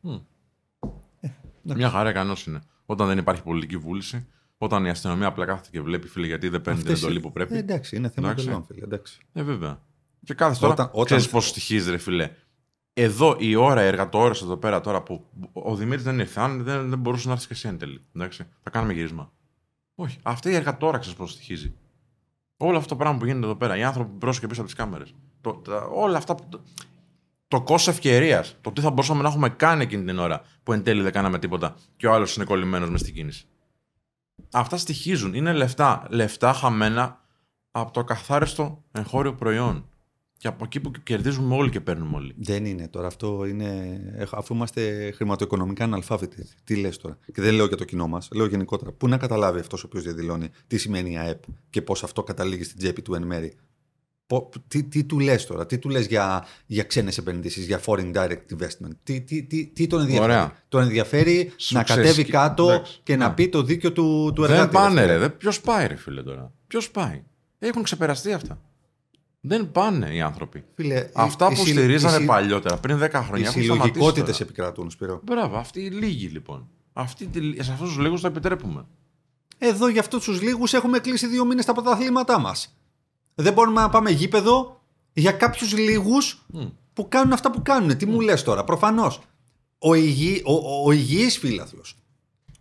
Μια 1.62 1.91
χαρά 1.91 2.11
ικανός 2.11 2.47
είναι. 2.47 2.61
Όταν 2.87 3.07
δεν 3.07 3.19
υπάρχει 3.19 3.43
πολιτική 3.43 3.77
βούληση, 3.77 4.27
όταν 4.59 4.85
η 4.85 4.91
αστυνομία 4.91 5.27
απλά 5.27 5.45
κάθεται 5.45 5.69
και 5.73 5.81
βλέπει, 5.81 6.09
φίλε, 6.09 6.27
γιατί 6.27 6.49
δεν 6.49 6.61
παίρνει 6.62 6.81
την 6.83 6.88
Αυτές- 6.88 7.05
εντολή 7.05 7.21
που 7.21 7.33
πρέπει. 7.33 7.55
Ε, 7.55 7.59
εντάξει, 7.59 7.97
είναι 7.97 8.09
θέμα 8.09 8.27
Εντάξει. 8.27 8.47
εντολών, 8.47 8.65
φίλε. 8.67 8.85
Εντάξει. 8.85 9.21
Ε, 9.33 9.43
βέβαια. 9.43 9.83
Και 10.25 10.35
κάθε 10.35 10.61
τώρα. 10.61 10.73
Όταν- 10.73 10.88
όταν- 10.93 11.05
Ξέρεις 11.05 11.29
πόσο 11.28 11.49
στοιχίζει, 11.49 11.91
ρε 11.91 11.99
φίλε. 11.99 12.30
Εδώ 13.00 13.37
η 13.38 13.55
ώρα, 13.55 13.83
η 13.83 13.87
εργατοώρα 13.87 14.35
εδώ 14.43 14.57
πέρα 14.57 14.81
τώρα 14.81 15.02
που 15.02 15.25
ο 15.52 15.75
Δημήτρης 15.75 16.02
δεν 16.05 16.19
ήρθε, 16.19 16.40
αν 16.40 16.62
δεν, 16.62 16.88
δεν 16.88 16.99
μπορούσε 16.99 17.26
να 17.28 17.33
έρθει 17.35 17.47
και 17.47 17.52
εσύ 17.52 17.69
εν 17.69 17.78
τέλει. 17.78 18.00
Εντάξει. 18.17 18.47
Θα 18.62 18.71
κάνουμε 18.71 18.93
γύρισμα. 18.93 19.33
Όχι. 19.95 20.19
Αυτή 20.23 20.50
η 20.50 20.55
εργατοώρα 20.54 20.99
ξέρεις 20.99 21.19
πόσο 21.18 21.30
στοιχίζει. 21.33 21.75
Όλο 22.57 22.76
αυτό 22.76 22.88
το 22.88 22.97
πράγμα 22.97 23.19
που 23.19 23.25
γίνεται 23.25 23.45
εδώ 23.47 23.57
πέρα, 23.57 23.76
οι 23.76 23.83
άνθρωποι 23.83 24.11
μπρος 24.16 24.30
και 24.33 24.47
πίσω 24.47 24.61
από 24.61 24.71
τις 24.71 24.78
κάμερες. 24.78 25.14
Όλα 25.95 26.17
αυτά. 26.17 26.35
που- 26.35 26.45
Το, 26.49 26.61
το 27.49 27.61
κόστος 27.61 27.95
ευκαιρίας. 27.95 28.57
Το 28.61 28.73
τι 28.73 28.81
θα 28.81 28.90
μπορούσαμε 28.90 29.23
να 29.23 29.28
έχουμε 29.28 29.49
κάνει 29.49 29.83
εκείνη 29.83 30.05
την 30.05 30.19
ώρα 30.19 30.43
που 30.62 30.73
εν 30.73 30.83
τέλει 30.83 31.02
δεν 31.02 31.12
κάναμε 31.12 31.38
τίποτα 31.38 31.75
και 31.97 32.07
ο 32.07 32.12
άλλος 32.12 32.37
είναι 32.37 32.45
κολλημένος 32.45 32.90
μες 32.90 33.00
στην 33.00 33.14
κίνηση. 33.14 33.47
Αυτά 34.52 34.76
στοιχίζουν. 34.76 35.35
Είναι 35.35 35.52
λεφτά. 35.52 36.07
Λεφτά 36.11 36.52
χαμένα 36.52 37.21
από 37.71 37.93
το 37.93 38.05
καθάριστο 38.05 38.85
εγχώριο 38.93 39.35
προϊόν. 39.35 39.88
Και 40.40 40.49
από 40.49 40.64
εκεί 40.64 40.80
που 40.80 40.90
κερδίζουμε 41.02 41.54
όλοι 41.54 41.71
και 41.71 41.80
παίρνουμε 41.80 42.16
όλοι. 42.16 42.35
Δεν 42.38 42.64
είναι 42.64 42.88
τώρα. 42.88 43.07
Αυτό 43.07 43.45
είναι. 43.47 44.00
έχ- 44.16 44.35
Αφού 44.35 44.54
είμαστε 44.54 45.11
χρηματοοικονομικά 45.14 45.85
αναλφάβητοι. 45.85 46.47
Τι 46.64 46.76
λες 46.76 46.97
τώρα; 46.97 47.18
Και 47.33 47.40
δεν 47.42 47.54
λέω 47.54 47.66
για 47.66 47.76
το 47.76 47.85
κοινό 47.85 48.07
μας. 48.09 48.28
Λέω 48.33 48.47
γενικότερα. 48.47 48.92
Πού 48.92 49.09
να 49.09 49.16
καταλάβει 49.16 49.59
αυτός 49.61 49.83
ο 49.83 49.87
οποίος 49.87 50.02
διαδηλώνει 50.02 50.49
τι 50.66 50.78
σημαίνει 50.78 51.12
η 51.12 51.16
ΑΕΠ 51.18 51.42
και 51.71 51.83
πώς 51.83 52.02
αυτό 52.02 52.23
καταλήγει 52.23 52.62
στην 52.64 52.78
τσέπη 52.78 53.02
του 53.02 53.14
εν 53.14 53.23
μέρη; 53.23 53.52
Πο- 54.26 54.50
Τι, 54.68 54.83
τι 54.85 55.04
του 55.04 55.18
λες 55.18 55.47
τώρα, 55.47 55.66
τι 55.66 55.78
του 55.78 55.88
λες 55.88 56.07
για, 56.07 56.45
για 56.66 56.83
ξένες 56.83 57.18
επενδύσεις, 57.18 57.66
για 57.66 57.80
foreign 57.87 58.12
direct 58.14 58.57
investment; 58.59 58.90
Τι, 59.02 59.21
τι, 59.21 59.42
τι, 59.42 59.66
τι 59.66 59.87
τον 59.87 60.00
ενδιαφέρει; 60.00 60.25
Ωραία. 60.33 60.52
Τον 60.68 60.83
ενδιαφέρει 60.83 61.52
Σου 61.57 61.75
να 61.75 61.83
κατέβει 61.83 62.09
ξεσκι- 62.11 62.30
κάτω 62.30 62.71
Εντάξει, 62.71 63.00
και 63.02 63.16
να 63.16 63.28
ναι. 63.28 63.35
πει 63.35 63.49
το 63.49 63.62
δίκιο 63.62 63.92
του, 63.92 64.33
του 64.35 64.42
δεν 64.42 64.50
εργάτη. 64.50 64.73
πάνε, 64.75 65.00
φίλε. 65.00 65.16
ρε. 65.16 65.28
Ποιος 65.28 65.61
πάει, 65.61 65.87
ρε 65.87 65.97
φίλε 65.97 66.23
τώρα; 66.23 66.52
Ποιος 66.66 66.90
πάει; 66.90 67.23
Έχουν 67.59 67.83
ξεπεραστεί 67.83 68.33
αυτά. 68.33 68.61
Δεν 69.40 69.71
πάνε 69.73 70.14
οι 70.14 70.21
άνθρωποι. 70.21 70.64
Φίλε, 70.75 71.09
Αυτά 71.14 71.47
οι- 71.47 71.54
που 71.54 71.61
οι 71.62 71.64
συλλο- 71.64 71.78
στηρίζανε 71.83 72.16
οι 72.16 72.18
συ- 72.18 72.26
παλιότερα, 72.26 72.76
πριν 72.76 72.99
10 72.99 73.21
Οι 73.21 73.25
χρόνια, 73.25 73.47
έχουν 73.49 73.61
συλλογικότητες 73.62 74.02
σταματήσει. 74.02 74.38
τώρα. 74.38 74.42
επικρατούν, 74.42 74.90
Σπύρο. 74.90 75.21
Μπράβο, 75.25 75.57
αυτοί 75.57 75.80
οι 75.80 75.90
λίγοι 75.90 76.26
λοιπόν. 76.26 76.68
Αυτοί, 76.92 77.26
τη- 77.26 77.62
σε 77.62 77.73
αυτούς 77.73 77.88
τους 77.88 77.99
λίγους 77.99 78.21
το 78.21 78.26
επιτρέπουμε. 78.26 78.87
Εδώ 79.59 79.88
για 79.88 80.00
αυτούς 80.00 80.25
τους 80.25 80.42
λίγους 80.42 80.73
έχουμε 80.73 80.99
κλείσει 80.99 81.26
δύο 81.26 81.45
μήνες 81.45 81.64
τα 81.64 81.73
πρωταθλήματά 81.73 82.38
μας. 82.38 82.76
Δεν 83.35 83.52
μπορούμε 83.52 83.80
να 83.80 83.88
πάμε 83.88 84.11
γήπεδο 84.11 84.80
για 85.12 85.33
κάποιους 85.33 85.73
λίγους 85.78 86.47
που 86.92 87.09
κάνουν 87.09 87.33
αυτά 87.33 87.50
που 87.50 87.62
κάνουν. 87.62 87.97
Τι 87.97 88.07
μου 88.07 88.21
λες 88.21 88.42
τώρα, 88.42 88.64
προφανώς. 88.64 89.21
Ο, 89.78 89.95
υγιή, 89.95 90.42
ο, 90.45 90.52
ο, 90.52 90.83
ο 90.87 90.92
υγιής 90.92 91.38
φίλαθλος, 91.38 91.97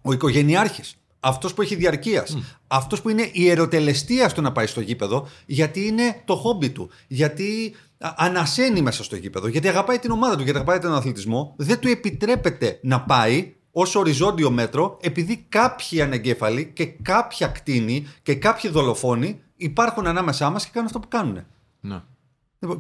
ο 0.02 0.12
οικογενειάρχης, 0.14 0.96
αυτός 1.20 1.54
που 1.54 1.62
έχει 1.62 1.76
διαρκείας, 1.76 2.38
αυτός 2.68 3.02
που 3.02 3.10
είναι 3.10 3.30
ιεροτελεστία 3.32 4.30
στο 4.30 4.42
να 4.42 4.52
πάει 4.52 4.68
στο 4.68 4.82
γήπεδο, 4.82 5.28
γιατί 5.46 5.86
είναι 5.88 6.22
το 6.26 6.36
χόμπι 6.36 6.70
του, 6.70 6.90
γιατί 7.08 7.76
α, 7.98 8.14
ανασένει 8.18 8.82
μέσα 8.82 9.04
στο 9.04 9.16
γήπεδο, 9.16 9.48
γιατί 9.48 9.68
αγαπάει 9.68 10.00
την 10.00 10.12
ομάδα 10.12 10.36
του, 10.36 10.44
γιατί 10.44 10.58
αγαπάει 10.58 10.80
τον 10.80 10.94
αθλητισμό, 10.94 11.54
δεν 11.58 11.80
του 11.80 11.88
επιτρέπεται 11.88 12.80
να 12.82 13.02
πάει 13.02 13.56
ως 13.72 13.96
οριζόντιο 13.96 14.52
μέτρο, 14.52 14.98
επειδή 15.02 15.46
κάποιοι 15.50 16.02
ανεγκέφαλοι 16.02 16.72
και 16.74 16.86
κάποια 16.86 17.48
κτίνη 17.48 18.08
και 18.24 18.36
κάποιοι 18.36 18.70
δολοφόνοι 18.70 19.40
υπάρχουν 19.56 20.08
ανάμεσά 20.08 20.50
μας 20.50 20.64
και 20.64 20.70
κάνουν 20.74 20.88
αυτό 20.88 21.00
που 21.00 21.08
κάνουν. 21.08 21.46
Ναι. 21.80 22.02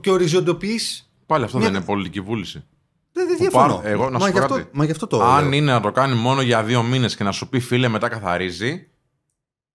Και 0.01 0.10
οριζοντοποιείς 0.12 1.08
Πάλι 1.27 1.44
αυτό 1.44 1.58
Μια- 1.58 1.67
δεν 1.67 1.75
είναι 1.75 1.86
πολιτική 1.86 2.22
βούληση. 2.22 2.63
Δεν, 3.18 3.28
δεν 3.28 3.36
Που 3.36 3.42
διαφωνώ. 3.42 3.68
πάρω- 3.76 3.88
εγώ 3.88 4.10
να 4.10 4.12
μα, 4.20 4.20
σου 4.20 4.26
γι 4.32 4.38
πω 4.38 4.44
αυτό, 4.44 4.56
κάτι. 4.56 4.70
μα 4.78 4.86
γι' 4.86 4.92
αυτό 4.92 5.08
το 5.08 5.24
Αν 5.24 5.44
λέω. 5.44 5.54
είναι 5.54 5.72
να 5.72 5.80
το 5.82 5.92
κάνει 5.92 6.16
μόνο 6.16 6.42
για 6.42 6.64
δύο 6.64 6.84
μήνες 6.84 7.16
και 7.16 7.24
να 7.24 7.32
σου 7.32 7.50
πει 7.50 7.60
φίλε 7.60 7.88
μετά 7.88 8.08
καθαρίζει, 8.08 8.88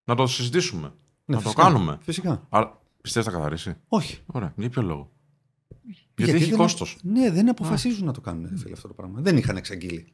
να 0.04 0.14
το 0.14 0.26
συζητήσουμε. 0.26 0.92
Ναι, 1.24 1.36
να 1.36 1.40
φυσικά. 1.42 1.62
το 1.62 1.68
κάνουμε. 1.68 1.98
Φυσικά. 2.00 2.46
Αλλά 2.48 2.80
πιστεύεις 3.00 3.30
θα 3.32 3.36
καθαρίσει; 3.36 3.76
Όχι. 3.88 4.18
Ωραία. 4.26 4.52
Για 4.56 4.68
ποιο 4.70 4.82
λόγο; 4.82 5.10
Γιατί, 6.16 6.32
έχει 6.32 6.48
δεν- 6.50 6.58
κόστος. 6.58 6.98
Ναι, 7.02 7.30
δεν 7.30 7.48
αποφασίζουν 7.48 8.06
να 8.06 8.12
το 8.12 8.20
κάνουν 8.20 8.46
ρε 8.50 8.56
φίλε, 8.58 8.72
αυτό 8.72 8.88
το 8.88 8.94
πράγμα. 8.94 9.20
Δεν 9.20 9.36
είχαν 9.36 9.56
εξαγγείλει. 9.56 10.12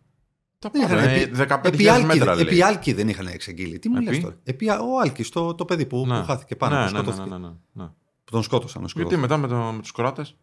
Τα 0.59 0.71
Δεν 0.73 0.83
είχαν, 0.83 0.97
πάντα. 0.97 1.11
επί, 1.11 1.21
Ε, 1.31 1.35
15.000 1.47 1.73
επί, 1.75 1.89
Άλκη, 1.89 2.07
μέτρα 2.07 2.35
λέει. 2.35 2.45
επί 2.45 2.63
Άλκη 2.63 2.93
δεν 2.93 3.09
είχαν 3.09 3.27
εξαγγείλει. 3.27 3.79
Τι 3.79 3.89
μου 3.89 3.97
Επί; 3.97 4.05
λες 4.05 4.21
τώρα; 4.21 4.37
Επί, 4.45 4.69
ο 4.69 5.01
Άλκης, 5.03 5.29
το, 5.29 5.55
το 5.55 5.65
παιδί 5.65 5.87
που, 5.87 6.07
Ναι. 6.07 6.19
που 6.21 6.25
χάθηκε 6.27 6.57
πάνω, 6.57 6.75
ναι, 6.79 6.87
που 6.87 6.93
ναι, 6.93 6.99
ναι, 6.99 7.05
σκοτώθηκε. 7.05 7.37
ναι, 7.37 7.47
ναι, 7.49 7.53
ναι. 7.73 7.85
Που 8.25 8.31
τον 8.31 8.43
σκότωσαν. 8.43 8.83
ο 8.83 8.87
Γιατί 8.87 9.01
σκοτώθηκε. 9.15 9.21
μετά 9.21 9.37
με, 9.37 9.49
το, 9.49 9.73
με 9.73 9.81
τους 9.81 9.93
Κροάτες; 9.93 10.37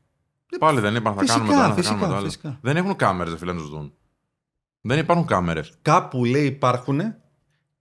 Πάλι 0.59 0.79
δεν 0.79 0.95
είπαν 0.95 1.13
θα 1.13 1.19
Φυσικά, 1.19 1.37
κάνουμε 1.39 1.53
το 1.55 1.59
ένα, 1.59 1.69
θα 1.69 1.75
φυσικά, 1.75 1.93
κάνουμε 1.93 2.11
το 2.11 2.15
άλλο. 2.17 2.25
φυσικά. 2.25 2.59
Δεν 2.61 2.77
έχουν 2.77 2.95
κάμερες, 2.95 3.33
φίλε 3.39 3.53
να 3.53 3.59
τους 3.59 3.69
δουν. 3.69 3.93
Δεν 4.81 4.99
υπάρχουν 4.99 5.25
κάμερες. 5.25 5.73
Κάπου 5.81 6.25
λέει 6.25 6.45
υπάρχουν, 6.45 7.01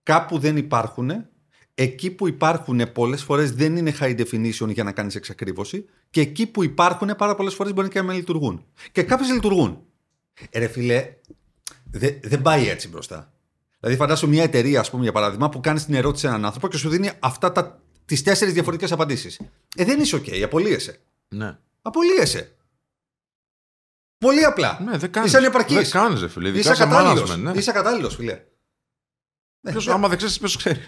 κάπου 0.03 0.39
δεν 0.39 0.57
υπάρχουν. 0.57 1.11
Εκεί 1.75 2.11
που 2.11 2.29
υπάρχουν 2.29 2.93
πολλές 2.93 3.23
φορές 3.23 3.53
δεν 3.53 3.77
είναι 3.77 3.95
high 4.01 4.21
definition 4.21 4.69
για 4.69 4.85
να 4.85 4.93
κάνεις 4.93 5.15
εξακρίβωση. 5.15 5.85
Και 6.11 6.21
εκεί 6.21 6.47
που 6.47 6.65
υπάρχουν 6.65 7.11
πάρα 7.17 7.35
πολλές 7.35 7.55
φορές 7.55 7.73
μπορεί 7.73 7.89
και 7.89 7.99
να 7.99 8.05
μην 8.05 8.17
λειτουργούν. 8.17 8.65
Και 8.93 9.03
κάποιες 9.03 9.31
λειτουργούν. 9.31 9.83
Ε, 10.51 10.59
ρε 10.59 10.67
φίλε, 10.67 11.09
δε- 11.91 12.19
δεν 12.23 12.43
πάει 12.43 12.69
έτσι 12.69 12.89
μπροστά. 12.89 13.33
Δηλαδή, 13.81 13.99
φαντάσου 13.99 14.29
μια 14.29 14.43
εταιρεία, 14.43 14.81
ας 14.81 14.91
πούμε, 14.91 15.03
για 15.03 15.13
παράδειγμα, 15.13 15.49
που 15.49 15.61
κάνει 15.61 15.81
την 15.81 15.95
ερώτηση 15.95 16.21
σε 16.23 16.29
έναν 16.29 16.45
άνθρωπο 16.45 16.69
και 16.69 16.77
σου 16.77 16.89
δίνει 16.89 17.11
αυτά 17.19 17.53
τα, 17.53 17.81
τις 18.05 18.23
τέσσερις 18.23 18.55
διαφορετικές 18.55 18.93
απαντήσεις. 18.93 19.41
Ε, 19.77 19.85
δεν 19.85 20.01
είσαι 20.01 20.17
οκ, 20.17 20.25
απολύεσαι. 20.45 21.01
Ναι. 21.29 21.59
Απολύεσαι. 21.83 22.55
Πολύ 24.25 24.45
απλά. 24.45 24.81
Ναι, 24.85 24.97
δεν 24.99 25.11
κάνεις. 25.13 25.29
Είσαι 25.29 25.39
ανεπαρκής. 25.39 25.77
Δεν 25.77 25.91
κάνεις, 25.91 26.21
ρε 26.21 26.29
φίλε. 26.29 26.49
Ειδικά 26.49 26.73
Είσαι 26.73 26.75
σε 26.75 26.83
ακατάλληλο. 26.83 27.27
management, 27.27 27.39
ναι. 27.39 27.51
Είσαι 27.59 27.71
ακατάλληλο, 27.71 28.11
φίλε. 28.11 28.41
Ναι, 29.61 29.71
Ποιος, 29.71 29.87
ναι. 29.87 29.93
άμα 29.93 30.09
δεν 30.09 30.17
ξέρεις, 30.17 30.39
ποιος 30.39 30.57
ξέρει. 30.57 30.81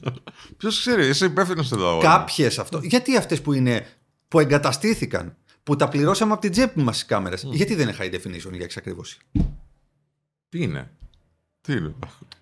ποιος 0.58 0.80
ξέρει, 0.80 1.06
είσαι 1.08 1.24
υπεύθυνος 1.24 1.72
εδώ. 1.72 1.98
Κάποιες 2.02 2.58
αυτό. 2.58 2.80
Γιατί 2.82 3.16
αυτές 3.16 3.40
που 3.42 3.52
είναι. 3.52 3.86
που 4.28 4.40
εγκαταστήθηκαν, 4.40 5.36
που 5.62 5.76
τα 5.76 5.88
πληρώσαμε 5.88 6.32
από 6.32 6.40
την 6.40 6.50
τσέπη 6.50 6.80
μας 6.80 7.02
οι 7.02 7.06
κάμερες, 7.06 7.42
γιατί 7.50 7.74
δεν 7.74 7.88
είναι 7.88 7.96
high 8.00 8.14
definition 8.14 8.52
για 8.52 8.64
εξακρίβωση. 8.64 9.18
Τι 10.48 10.62
είναι; 10.62 10.90
Τι 11.60 11.72
είναι; 11.72 11.94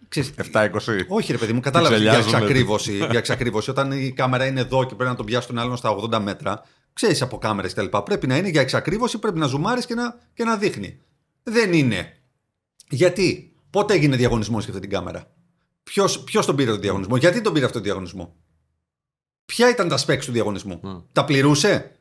Ξέρεις, 0.09 0.33
720. 0.53 1.07
όχι, 1.09 1.33
ρε 1.33 1.39
παιδί 1.39 1.53
μου, 1.53 1.61
κατάλαβες 1.61 2.01
για 2.01 2.11
Ξελιάζουμε. 2.11 2.39
εξακρίβωση, 2.43 2.97
για 2.97 3.19
εξακρίβωση. 3.19 3.71
Όταν 3.71 3.93
η 3.93 4.13
κάμερα 4.13 4.47
είναι 4.47 4.61
εδώ 4.61 4.85
και 4.85 4.95
πρέπει 4.95 5.11
να 5.11 5.17
τον 5.17 5.27
πιάσει 5.27 5.47
τον 5.47 5.59
άλλον 5.59 5.77
στα 5.77 5.97
80 5.97 6.19
μέτρα, 6.19 6.63
ξέρεις 6.95 7.23
από 7.23 7.39
κάμερες 7.39 7.73
κτλ. 7.75 7.99
Πρέπει 8.05 8.27
να 8.27 8.37
είναι 8.37 8.49
για 8.49 8.61
εξακρίβωση, 8.61 9.19
πρέπει 9.19 9.39
να 9.39 9.47
ζουμάρεις 9.47 9.87
και 9.87 9.95
να, 9.95 10.19
και 10.35 10.45
να 10.45 10.57
δείχνει. 10.57 11.01
Δεν 11.43 11.73
είναι. 11.73 12.17
Γιατί, 12.91 13.53
πότε 13.71 13.95
έγινε 13.95 14.17
διαγωνισμός 14.17 14.65
για 14.65 14.75
αυτή 14.75 14.87
την 14.87 14.97
κάμερα; 14.97 15.33
Ποιος 15.83 16.47
τον 16.47 16.57
πήρε 16.57 16.71
τον 16.71 16.81
διαγωνισμό, 16.81 17.17
γιατί 17.17 17.41
τον 17.41 17.53
πήρε 17.53 17.65
αυτόν 17.65 17.81
τον 17.83 17.91
διαγωνισμό; 17.91 18.35
Ποια 19.45 19.69
ήταν 19.69 19.89
τα 19.89 19.99
specs 20.07 20.25
του 20.25 20.33
διαγωνισμού; 20.33 20.81
Mm. 20.85 21.03
Τα 21.13 21.25
πληρούσε; 21.25 21.99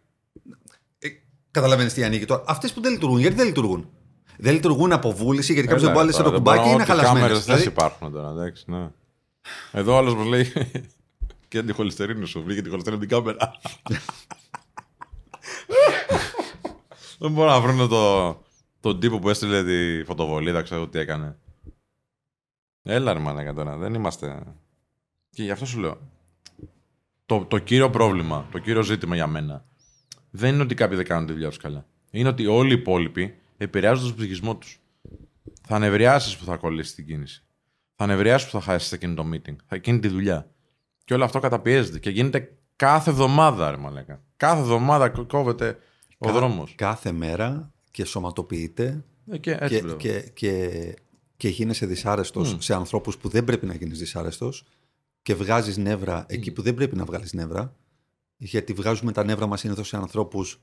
Ε, 0.99 1.07
Καταλαβαίνεις 1.51 1.93
τι 1.93 2.03
ανήκει 2.03 2.25
τώρα. 2.25 2.43
Αυτές 2.47 2.73
που 2.73 2.81
δεν 2.81 2.91
λειτουργούν, 2.91 3.19
γιατί 3.19 3.35
δεν 3.35 3.45
λειτουργούν; 3.45 3.89
Δεν 4.37 4.53
λειτουργούν 4.53 4.91
από 4.91 5.11
βούληση, 5.11 5.53
γιατί 5.53 5.67
κάποιος 5.67 5.83
δεν 5.87 5.95
Έλα, 5.95 5.99
βάλει 6.01 6.15
τώρα, 6.17 6.29
το 6.29 6.35
κουμπάκι 6.35 6.57
δεν 6.63 6.67
ή 6.69 6.73
είναι 6.73 6.85
μπορώ, 6.85 6.93
ό,τι 6.93 7.01
χαλασμένε. 7.05 7.27
κάμερες 7.27 7.45
δεν 7.45 7.67
υπάρχουν 7.67 8.11
τώρα, 8.11 8.29
εντάξει, 8.29 8.63
ναι. 8.67 8.89
Εδώ 9.71 9.97
άλλος 9.97 10.13
μου 10.15 10.23
λέει 10.23 10.51
και 11.47 11.57
αντιχολυστερίνη 11.57 12.25
σου, 12.25 12.43
βρήκε 12.43 12.61
τη 12.61 12.69
χολυστερίνη 12.69 13.03
από 13.05 13.15
την 13.23 13.23
κάμερα. 13.35 13.51
δεν 17.23 17.31
μπορώ 17.31 17.49
να 17.49 17.61
βρω 17.61 17.87
το, 17.87 18.43
τον 18.79 18.99
τύπο 18.99 19.19
που 19.19 19.29
έστειλε 19.29 19.63
τη 19.63 20.03
φωτοβολίδα, 20.05 20.61
ξέρω 20.61 20.87
τι 20.87 20.99
έκανε. 20.99 21.37
Έλα 22.83 23.13
ρε 23.13 23.19
μάνα 23.19 23.53
τώρα, 23.53 23.77
δεν 23.77 23.93
είμαστε... 23.93 24.43
Και 25.29 25.43
γι' 25.43 25.51
αυτό 25.51 25.65
σου 25.65 25.79
λέω, 25.79 25.97
το, 27.25 27.45
το 27.45 27.59
κύριο 27.59 27.89
πρόβλημα, 27.89 28.47
το 28.51 28.59
κύριο 28.59 28.81
ζήτημα 28.81 29.15
για 29.15 29.27
μένα, 29.27 29.65
δεν 30.31 30.53
είναι 30.53 30.63
ότι 30.63 30.75
κάποιοι 30.75 30.95
δεν 30.95 31.05
κάνουν 31.05 31.25
τη 31.25 31.33
δουλειά 31.33 31.49
τους 31.49 31.57
καλά. 31.57 31.85
Είναι 32.11 32.29
ότι 32.29 32.47
όλοι 32.47 32.69
οι 32.69 32.79
υπόλοιποι 32.79 33.35
επηρεάζουν 33.57 34.07
τον 34.07 34.15
ψυχισμό 34.15 34.55
τους. 34.55 34.79
Θα 35.61 35.79
νευριάσει 35.79 36.37
που 36.37 36.45
θα 36.45 36.57
κολλήσεις 36.57 36.95
την 36.95 37.05
κίνηση. 37.05 37.43
Θα 37.95 38.05
νευριάσει 38.05 38.45
που 38.45 38.51
θα 38.51 38.61
χάσεις 38.61 38.91
εκείνο 38.91 39.13
το 39.13 39.25
meeting. 39.33 39.55
Θα 39.67 39.75
γίνει 39.75 39.99
τη 39.99 40.07
δουλειά. 40.07 40.51
Και 41.05 41.13
όλο 41.13 41.23
αυτό 41.23 41.39
καταπιέζεται 41.39 41.99
και 41.99 42.09
γίνεται 42.09 42.57
κάθε 42.75 43.09
εβδομάδα, 43.09 43.71
ρε 43.71 43.77
μαλάκα. 43.77 44.23
Κάθε 44.37 44.61
εβδομάδα 44.61 45.09
κο- 45.09 45.25
κόβεται 45.25 45.77
ο 46.29 46.31
δρόμος. 46.31 46.73
Κάθε 46.77 47.11
μέρα 47.11 47.71
και 47.91 48.05
σωματοποιείται 48.05 49.03
Ε, 49.31 49.37
και 49.37 49.51
έτσι 49.59 49.75
και, 49.75 49.81
βλέπω. 49.81 49.97
και, 49.97 50.19
και, 50.33 50.69
και 51.37 51.49
γίνεσαι 51.49 51.85
δυσάρεστος 51.85 52.55
σε 52.59 52.73
ανθρώπους 52.73 53.17
που 53.17 53.29
δεν 53.29 53.43
πρέπει 53.43 53.65
να 53.65 53.73
γίνεις 53.75 53.99
δυσάρεστος 53.99 54.63
και 55.21 55.35
βγάζεις 55.35 55.77
νεύρα 55.77 56.25
εκεί 56.29 56.51
που 56.51 56.61
δεν 56.61 56.73
πρέπει 56.73 56.95
να 56.95 57.05
βγάλεις 57.05 57.33
νεύρα 57.33 57.75
γιατί 58.37 58.73
βγάζουμε 58.73 59.11
τα 59.11 59.23
νεύρα 59.23 59.45
μας 59.47 59.59
συνήθως 59.59 59.87
σε 59.87 59.97
ανθρώπους 59.97 60.59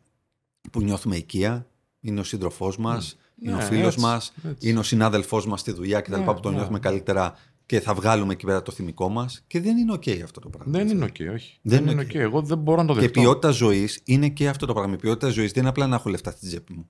που 0.73 0.81
νιώθουμε 0.83 1.17
οικία, 1.17 1.67
είναι 2.01 2.21
ο 2.21 2.25
σύντροφός 2.25 2.77
μας, 2.79 3.17
είναι 3.43 3.53
ο 3.53 3.57
Ναι, 3.57 3.63
φίλος 3.63 3.87
έτσι, 3.87 4.01
μας, 4.01 4.33
έτσι. 4.45 4.69
είναι 4.69 4.79
ο 4.79 4.83
συνάδελφός 4.83 5.47
μας 5.47 5.61
στη 5.61 5.73
δουλειά 5.73 6.01
κτλ. 6.01 6.19
Ναι, 6.19 6.25
που 6.25 6.41
τον 6.41 6.51
ναι. 6.53 6.57
νιώθουμε 6.59 6.79
καλύτερα 6.79 7.37
και 7.71 7.81
θα 7.81 7.95
βγάλουμε 7.95 8.33
εκεί 8.33 8.47
πέρα 8.47 8.63
το 8.63 8.73
θυμικό 8.73 9.09
μας 9.09 9.43
και 9.47 9.61
δεν 9.61 9.77
είναι 9.77 9.93
οκ 9.93 10.03
αυτό 10.25 10.41
το 10.41 10.49
πράγμα. 10.49 10.73
Δεν 10.79 10.89
είναι 10.89 11.05
οκ, 11.05 11.17
όχι. 11.35 11.59
Δεν 11.63 11.73
Δεν, 11.79 11.81
είναι 11.83 11.91
είναι 11.91 12.01
οκ. 12.01 12.15
Εγώ 12.15 12.43
δεν 12.43 12.59
μπορώ 12.59 12.81
να 12.81 12.87
το 12.87 12.95
Και 12.95 13.01
δεχτώ. 13.01 13.21
ποιότητα 13.21 13.51
ζωής 13.51 14.01
είναι 14.05 14.29
και 14.29 14.49
αυτό 14.49 14.67
το 14.67 14.75
πράγμα. 14.75 14.95
Η 14.95 14.97
ποιότητα 14.97 15.29
ζωής 15.29 15.53
δεν 15.53 15.61
είναι 15.61 15.69
απλά 15.71 15.87
να 15.87 15.97
έχω 15.97 16.11
λεφτά 16.11 16.31
στην 16.31 16.49
τσέπη 16.49 16.73
μου. 16.73 16.89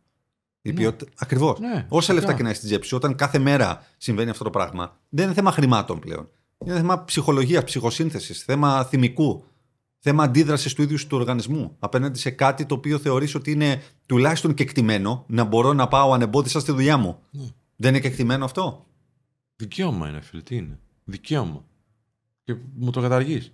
Η 0.63 0.73
ποιότητα... 0.73 1.11
Ακριβώς. 1.19 1.59
Ναι, 1.59 1.69
Όσα 1.73 1.87
φυσικά. 1.89 2.13
λεφτά 2.15 2.33
και 2.35 2.43
να 2.43 2.49
έχει 2.49 2.57
στην 2.57 2.69
τσέπη 2.69 2.87
σου, 2.87 2.97
όταν 2.97 3.15
κάθε 3.15 3.39
μέρα 3.39 3.87
συμβαίνει 3.97 4.31
αυτό 4.31 4.45
το 4.45 4.51
πράγμα, 4.51 4.97
δεν 5.09 5.25
είναι 5.25 5.35
θέμα 5.35 5.53
χρημάτων 5.53 5.99
πλέον. 5.99 6.29
Είναι 6.67 6.77
θέμα 6.77 7.05
ψυχολογίας, 7.05 7.65
ψυχοσύνθεσης, 7.65 8.43
θέμα 8.43 8.85
θυμικού, 8.85 9.45
θέμα 9.99 10.23
αντίδρασης 10.25 10.75
του 10.75 10.83
ίδιου 10.83 10.99
σου 10.99 11.07
του 11.07 11.17
οργανισμού 11.17 11.77
απέναντι 11.79 12.19
σε 12.19 12.31
κάτι 12.31 12.67
το 12.67 12.75
οποίο 12.75 12.99
θεωρείς 12.99 13.35
ότι 13.35 13.51
είναι 13.51 13.83
τουλάχιστον 14.07 14.55
κεκτημένο 14.55 15.25
να 15.29 15.45
μπορώ 15.45 15.73
να 15.73 15.89
πάω 15.89 16.13
ανεμπόδιστα 16.13 16.61
στη 16.61 16.73
δουλειά 16.73 16.97
μου. 16.97 17.19
Ναι. 17.31 17.45
Δεν 17.77 17.91
είναι 17.95 18.01
κεκτημένο 18.01 18.45
αυτό; 18.45 18.87
Δικαίωμα 19.61 20.09
είναι, 20.09 20.21
φίλε. 20.21 20.43
Τι 20.43 20.57
είναι; 20.57 20.79
Δικαίωμα. 21.05 21.65
Και 22.45 22.57
μου 22.75 22.91
το 22.91 23.01
καταργείς. 23.01 23.53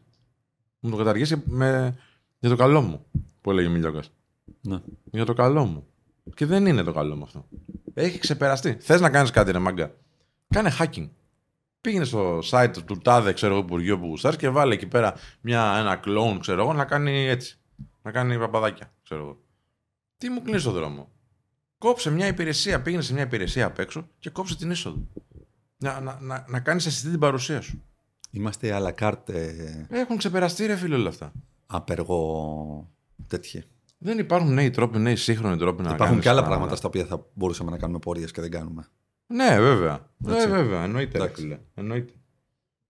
Μου 0.81 0.91
το 0.91 0.97
καταργείς 0.97 1.37
με... 1.45 1.97
για 2.39 2.49
το 2.49 2.57
καλό 2.57 2.81
μου, 2.81 3.07
που 3.41 3.51
έλεγε 3.51 3.69
ο 3.69 3.71
Μιλιόκα. 3.71 4.03
Ναι. 4.61 4.81
Για 5.05 5.25
το 5.25 5.33
καλό 5.33 5.65
μου. 5.65 5.87
Και 6.35 6.47
δεν 6.47 6.67
είναι 6.67 6.83
το 6.83 6.93
καλό 6.93 7.17
μου 7.17 7.23
αυτό. 7.23 7.49
Έχει 7.95 8.19
ξεπεραστεί. 8.19 8.77
Θες 8.81 9.01
να 9.01 9.11
κάνεις 9.11 9.31
κάτι, 9.31 9.51
ρε 9.51 9.59
μάγκα. 9.59 9.95
Κάνε 10.49 10.73
hacking. 10.79 11.09
Πήγαινε 11.81 12.05
στο 12.05 12.39
site 12.51 12.77
του 12.87 12.99
τάδε, 12.99 13.33
ξέρω 13.33 13.55
εγώ, 13.55 13.63
Υπουργείου 13.63 13.99
που 13.99 14.07
γουστάρεις 14.07 14.39
και 14.39 14.49
βάλε 14.49 14.75
εκεί 14.75 14.87
πέρα 14.87 15.15
μια, 15.41 15.77
ένα 15.79 16.01
clone, 16.05 16.39
ξέρω 16.41 16.63
εγώ, 16.63 16.73
να 16.73 16.85
κάνει 16.85 17.27
έτσι. 17.27 17.59
Να 18.03 18.11
κάνει 18.11 18.39
παπαδάκια, 18.39 18.93
ξέρω 19.03 19.21
εγώ. 19.21 19.41
Τι 20.19 20.29
μου 20.29 20.43
κλείνεις 20.43 20.63
το 20.63 20.71
δρόμο. 20.71 21.11
Κόψε 21.79 22.11
μια 22.11 22.27
υπηρεσία, 22.27 22.83
πήγαινε 22.83 23.03
σε 23.03 23.13
μια 23.13 23.23
υπηρεσία 23.23 23.67
απ' 23.67 23.79
έξω 23.79 24.09
και 24.19 24.31
κόψε 24.31 24.57
την 24.57 24.71
είσοδο. 24.71 25.07
Να, 25.79 26.01
να, 26.01 26.19
να, 26.21 26.45
να 26.49 26.61
κάνεις 26.61 26.87
αισθητή 26.87 27.11
την 27.11 27.19
παρουσία 27.21 27.61
σου. 27.61 27.83
Είμαστε 28.31 28.79
à 28.79 28.87
la 28.87 28.93
carte 29.05 29.29
ε, 29.35 29.87
Έχουν 29.89 30.17
ξεπεραστεί, 30.17 30.67
ρε 30.67 30.77
φίλε, 30.77 30.95
όλα 30.95 31.09
αυτά. 31.09 31.33
απεργό 31.67 32.91
τέτοιοι. 33.27 33.65
Δεν 33.99 34.19
υπάρχουν 34.19 34.55
νέοι 34.55 34.71
τρόποι, 34.71 34.99
νέοι 34.99 35.17
σύγχρονοι 35.17 35.57
τρόποι 35.57 35.83
να 35.83 35.89
Υπάρχουν 35.89 36.07
κάνεις 36.07 36.23
και 36.23 36.29
άλλα 36.29 36.39
πράγματα. 36.43 36.59
πράγματα 36.67 36.77
στα 36.77 36.89
οποία 36.89 37.05
θα 37.05 37.27
μπορούσαμε 37.35 37.71
να 37.71 37.79
κάνουμε 37.79 37.99
πορείες 37.99 38.31
και 38.31 38.41
δεν 38.41 38.51
κάνουμε. 38.51 38.87
Ναι, 39.27 39.61
βέβαια. 39.61 40.11
Έτσι. 40.27 40.47
Ναι, 40.49 40.53
βέβαια. 40.53 40.83
Εννοείται, 40.83 41.19
ρε 41.19 41.25
Εντάξει. 41.25 41.43
φίλε. 41.43 41.59
Εννοείται. 41.75 42.13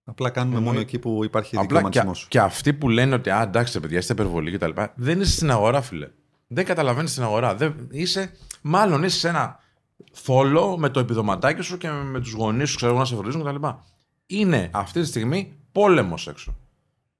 Απλά 0.04 0.30
κάνουμε 0.30 0.54
μόνο 0.58 0.68
Εννοείται. 0.68 0.88
εκεί 0.90 0.98
που 0.98 1.24
υπάρχει 1.24 1.56
Απλά 1.56 1.66
και, 1.66 1.74
δικαιωματισμός. 1.74 2.26
και 2.28 2.40
αυτοί 2.40 2.72
που 2.72 2.88
λένε 2.88 3.14
ότι 3.14 3.30
α, 3.30 3.42
εντάξει, 3.42 3.72
ρε 3.72 3.80
παιδιά, 3.80 3.98
είστε 3.98 4.12
υπερβολή 4.12 4.50
κτλ. 4.58 4.70
Δεν 4.94 5.20
είσαι 5.20 5.30
στην 5.32 5.50
αγορά, 5.50 5.80
φίλε. 5.82 6.10
Δεν 6.46 6.64
καταλαβαίνεις 6.64 7.14
την 7.14 7.22
αγορά. 7.22 7.54
Δεν, 7.54 7.88
είσαι, 7.90 8.32
μάλλον 8.62 9.02
είσαι 9.02 9.18
σε 9.18 9.28
ένα 9.28 9.58
θόλο 10.12 10.78
με 10.78 10.88
το 10.88 11.00
επιδοματάκι 11.00 11.62
σου 11.62 11.78
και 11.78 11.88
με, 11.90 12.02
με 12.04 12.20
τους 12.20 12.32
γονείς 12.32 12.70
σου, 12.70 12.76
ξέρω 12.76 12.90
εγώ, 12.90 13.00
να 13.00 13.06
σε 13.06 13.14
φροντίζουν 13.14 13.44
κτλ. 13.44 13.66
Είναι 14.26 14.70
αυτή 14.72 15.00
τη 15.00 15.06
στιγμή 15.06 15.58
πόλεμος 15.72 16.28
έξω. 16.28 16.56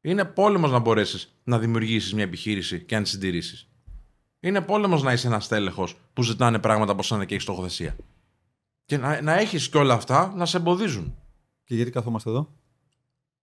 Είναι 0.01 0.25
πόλεμος 0.25 0.71
να 0.71 0.79
μπορέσεις 0.79 1.35
να 1.45 1.59
δημιουργήσεις 1.59 2.15
μια 2.15 2.25
επιχείρηση 2.25 2.81
και 2.81 2.97
να 2.97 3.03
τη 3.03 3.09
συντηρήσεις. 3.09 3.69
Είναι 4.41 4.61
πόλεμος 4.61 5.03
να 5.03 5.13
είσαι 5.13 5.27
ένας 5.27 5.49
τέλεχο 5.49 5.89
που 6.13 6.23
ζητάνε 6.23 6.59
πράγματα 6.59 6.93
από 6.93 7.03
σένα 7.03 7.25
και 7.25 7.33
έχεις 7.33 7.43
στοχοθεσία. 7.45 7.97
Και 8.85 8.97
να, 8.97 9.23
να 9.23 9.39
έχεις 9.39 9.69
και 9.69 9.79
όλα 9.79 9.95
αυτά 9.95 10.33
να 10.37 10.47
σε 10.47 10.57
εμποδίζουν. 10.57 11.15
Και 11.65 11.75
γιατί 11.75 11.91
καθόμαστε 11.91 12.31
εδώ; 12.31 12.49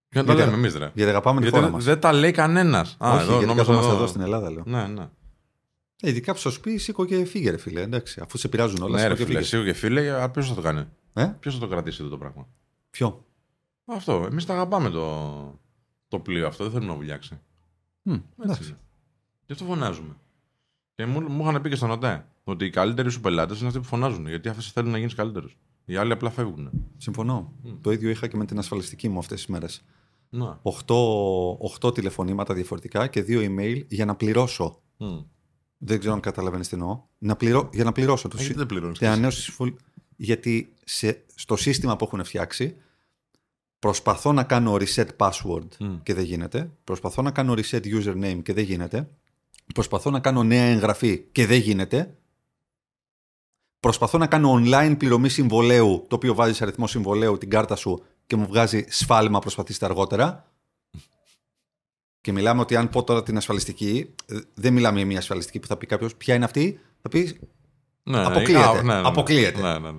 Και 0.08 0.18
να 0.18 0.24
τα 0.24 0.32
Γιατί- 0.32 0.50
λέμε 0.50 0.62
εμείς, 0.62 0.76
ρε. 0.78 0.90
Γιατί 0.94 1.10
αγαπάμε 1.10 1.36
τη 1.36 1.42
Γιατί 1.42 1.56
χώρα 1.56 1.66
δεν, 1.70 1.74
μας; 1.76 1.84
δεν 1.84 2.00
τα 2.00 2.12
λέει 2.12 2.30
κανένας. 2.30 2.96
Όχι, 2.98 3.36
γιατί 3.36 3.54
καθόμαστε 3.54 3.92
εδώ 3.92 4.06
στην 4.06 4.20
Ελλάδα, 4.20 4.50
λέω. 4.50 4.62
Ναι, 4.66 4.86
ναι. 4.86 5.08
Ε, 6.02 6.08
ειδικά 6.08 6.32
που 6.32 6.38
σας 6.38 6.60
πει, 6.60 6.76
σήκω 6.76 7.04
και 7.04 7.24
φύγε, 7.24 7.50
ρε 7.50 7.56
φίλε. 7.56 7.80
Εντάξει, 7.80 8.20
αφού 8.20 8.38
σε 8.38 8.48
πειράζουν 8.48 8.82
όλα, 8.82 8.94
ναι, 8.94 8.98
σήκω 9.00 9.12
ρε 9.12 9.18
και 9.18 9.24
φίλε, 9.24 9.42
φύγε. 9.42 9.56
εσύ 9.58 9.66
και 9.66 9.78
φίλε, 9.78 10.28
ποιος 10.28 10.48
θα 10.48 10.54
το 10.54 10.60
κάνει; 10.60 10.84
Ε; 11.12 11.26
Ποιος 11.40 11.54
θα 11.54 11.60
το 11.60 11.66
κρατήσει 11.68 11.96
αυτό 11.98 12.10
το 12.10 12.18
πράγμα; 12.18 12.48
Ποιο; 12.90 13.24
Αυτό. 13.84 14.26
Εμείς 14.30 14.44
τα 14.46 14.52
αγαπάμε 14.54 14.90
το, 14.90 15.60
το 16.08 16.18
πλοίο 16.18 16.46
αυτό. 16.46 16.64
Δεν 16.64 16.72
θέλουμε 16.72 16.90
να 16.90 16.96
βουλιάξει. 16.96 17.40
Μμ, 18.02 18.12
Έτσι 18.12 18.28
εντάξει. 18.42 18.68
είναι. 18.68 18.78
Γι' 19.46 19.52
αυτό 19.52 19.64
φωνάζουμε. 19.64 20.16
Και 20.94 21.06
μου, 21.06 21.20
μου 21.20 21.48
είχαν 21.48 21.62
πει 21.62 21.68
και 21.68 21.76
στον 21.76 21.90
ΟΤΕ 21.90 22.26
ότι 22.44 22.64
οι 22.64 22.70
καλύτεροι 22.70 23.10
σου 23.10 23.20
πελάτες 23.20 23.58
είναι 23.58 23.66
αυτοί 23.66 23.78
που 23.80 23.86
φωνάζουν. 23.86 24.28
Γιατί 24.28 24.48
αυτοί 24.48 24.62
θέλουν 24.62 24.90
να 24.90 24.98
γίνεις 24.98 25.14
καλύτερος. 25.14 25.56
Οι 25.84 25.96
άλλοι 25.96 26.12
απλά 26.12 26.30
φεύγουν. 26.30 26.70
Συμφωνώ. 26.96 27.52
Το 27.80 27.92
ίδιο 27.92 28.10
είχα 28.10 28.26
και 28.26 28.36
με 28.36 28.44
την 28.44 28.58
ασφαλιστική 28.58 29.08
μου 29.08 29.18
αυτές 29.18 29.36
τις 29.36 29.46
μέρες. 29.46 29.84
Να. 30.28 30.60
8, 30.62 30.94
8 31.88 31.94
τηλεφωνήματα 31.94 32.54
διαφορετικά 32.54 33.06
και 33.06 33.24
2 33.28 33.48
email 33.48 33.82
για 33.88 34.04
να 34.04 34.14
πληρώσω. 34.14 34.80
Μμ. 34.96 35.18
Δεν 35.86 35.98
ξέρω 35.98 36.14
αν 36.14 36.20
καταλαβαίνεις 36.20 36.68
τι 36.68 36.74
εννοώ. 36.74 37.02
Να 37.18 37.36
πληρώ, 37.36 37.70
για 37.72 37.84
να 37.84 37.92
πληρώσω 37.92 38.28
το 38.28 38.36
Ε, 38.38 38.42
γιατί 38.42 38.58
δεν 38.58 38.66
πληρώνεις 38.66 38.98
τη 38.98 39.04
εσύ; 39.04 39.12
ανανέωση 39.14 39.40
συμφων- 39.42 39.78
Γιατί 40.16 40.72
σε, 40.84 41.24
στο 41.34 41.56
σύστημα 41.56 41.96
που 41.96 42.04
έχουν 42.04 42.24
φτιάξει 42.24 42.76
προσπαθώ 43.78 44.32
να 44.32 44.42
κάνω 44.44 44.76
reset 44.80 45.06
password 45.16 45.68
Μμ. 45.78 45.96
και 46.02 46.14
δεν 46.14 46.24
γίνεται. 46.24 46.70
Προσπαθώ 46.84 47.22
να 47.22 47.30
κάνω 47.30 47.54
reset 47.56 47.80
username 47.84 48.40
και 48.42 48.52
δεν 48.52 48.64
γίνεται. 48.64 49.08
Προσπαθώ 49.74 50.10
να 50.10 50.20
κάνω 50.20 50.42
νέα 50.42 50.64
εγγραφή 50.64 51.18
και 51.32 51.46
δεν 51.46 51.58
γίνεται. 51.60 52.16
Προσπαθώ 53.80 54.18
να 54.18 54.26
κάνω 54.26 54.54
online 54.54 54.94
πληρωμή 54.98 55.28
συμβολέου, 55.28 56.04
το 56.08 56.16
οποίο 56.16 56.34
βάζεις 56.34 56.62
αριθμό 56.62 56.86
συμβολέου 56.86 57.38
την 57.38 57.50
κάρτα 57.50 57.76
σου 57.76 58.02
και 58.26 58.36
μου 58.36 58.46
βγάζει 58.46 58.84
σφάλμα 58.88 59.38
προσπαθήστε 59.38 59.84
αργότερα. 59.84 60.52
Και 62.24 62.32
μιλάμε 62.32 62.60
ότι 62.60 62.76
αν 62.76 62.88
πω 62.88 63.02
τώρα 63.02 63.22
την 63.22 63.36
ασφαλιστική, 63.36 64.10
ε, 64.26 64.36
δεν 64.54 64.72
μιλάμε 64.72 64.96
για 64.96 65.06
μια 65.06 65.18
ασφαλιστική 65.18 65.58
που 65.58 65.66
θα 65.66 65.76
πει 65.76 65.86
κάποιος 65.86 66.14
ποια 66.14 66.34
είναι 66.34 66.44
αυτή, 66.44 66.80
θα 67.02 67.08
πεις 67.08 67.34
Ναι, 68.02 68.18
ναι, 68.18 68.24
Αποκλείεται. 68.24 68.64
α, 68.64 68.72
ναι, 68.72 68.82
ναι, 68.82 69.00
ναι. 69.00 69.08
Αποκλείεται. 69.08 69.60
Ναι, 69.60 69.78
ναι, 69.78 69.90
ναι. 69.90 69.98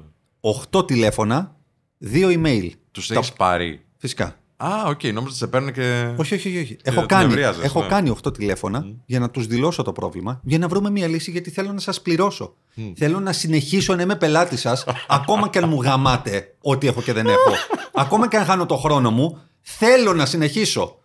8 0.71 0.87
τηλέφωνα, 0.87 1.55
2 1.99 2.27
email. 2.27 2.69
Τους 2.91 3.07
Τα- 3.07 3.19
έχει 3.19 3.33
πάρει. 3.35 3.85
Φυσικά. 3.97 4.39
Α, 4.57 4.67
οκ, 4.87 5.03
νόμιζα 5.03 5.19
ότι 5.21 5.35
σε 5.35 5.47
παίρνουν 5.47 5.71
και. 5.73 6.13
Όχι, 6.17 6.33
όχι, 6.33 6.47
όχι. 6.49 6.57
όχι. 6.59 6.77
Έχω, 6.83 6.99
την 6.99 7.07
κάνει, 7.07 7.25
ευρίαζες, 7.25 7.63
έχω 7.63 7.81
ναι. 7.81 7.87
κάνει 7.87 8.09
8 8.23 8.33
τηλέφωνα 8.33 8.85
για 9.05 9.19
να 9.19 9.29
τους 9.29 9.47
δηλώσω 9.47 9.83
το 9.83 9.91
πρόβλημα, 9.91 10.39
για 10.43 10.57
να 10.57 10.67
βρούμε 10.67 10.89
μια 10.89 11.07
λύση, 11.07 11.31
γιατί 11.31 11.49
θέλω 11.49 11.73
να 11.73 11.79
σας 11.79 12.01
πληρώσω. 12.01 12.55
Θέλω 12.95 13.19
να 13.19 13.33
συνεχίσω 13.33 13.95
να 13.95 14.01
είμαι 14.01 14.15
πελάτης 14.15 14.57
σας, 14.57 14.85
ακόμα 15.07 15.49
και 15.49 15.57
αν 15.57 15.69
μου 15.69 15.81
γαμάτε 15.81 16.55
ό,τι 16.61 16.87
έχω 16.87 17.01
και 17.01 17.13
δεν 17.13 17.25
έχω. 17.25 17.51
ακόμα 18.03 18.27
και 18.27 18.37
αν 18.37 18.45
χάνω 18.45 18.65
το 18.65 18.75
χρόνο 18.77 19.11
μου, 19.11 19.41
θέλω 19.61 20.13
να 20.13 20.25
συνεχίσω. 20.25 20.99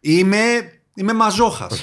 Είμαι, 0.00 0.72
είμαι 0.94 1.12
μαζόχας. 1.12 1.82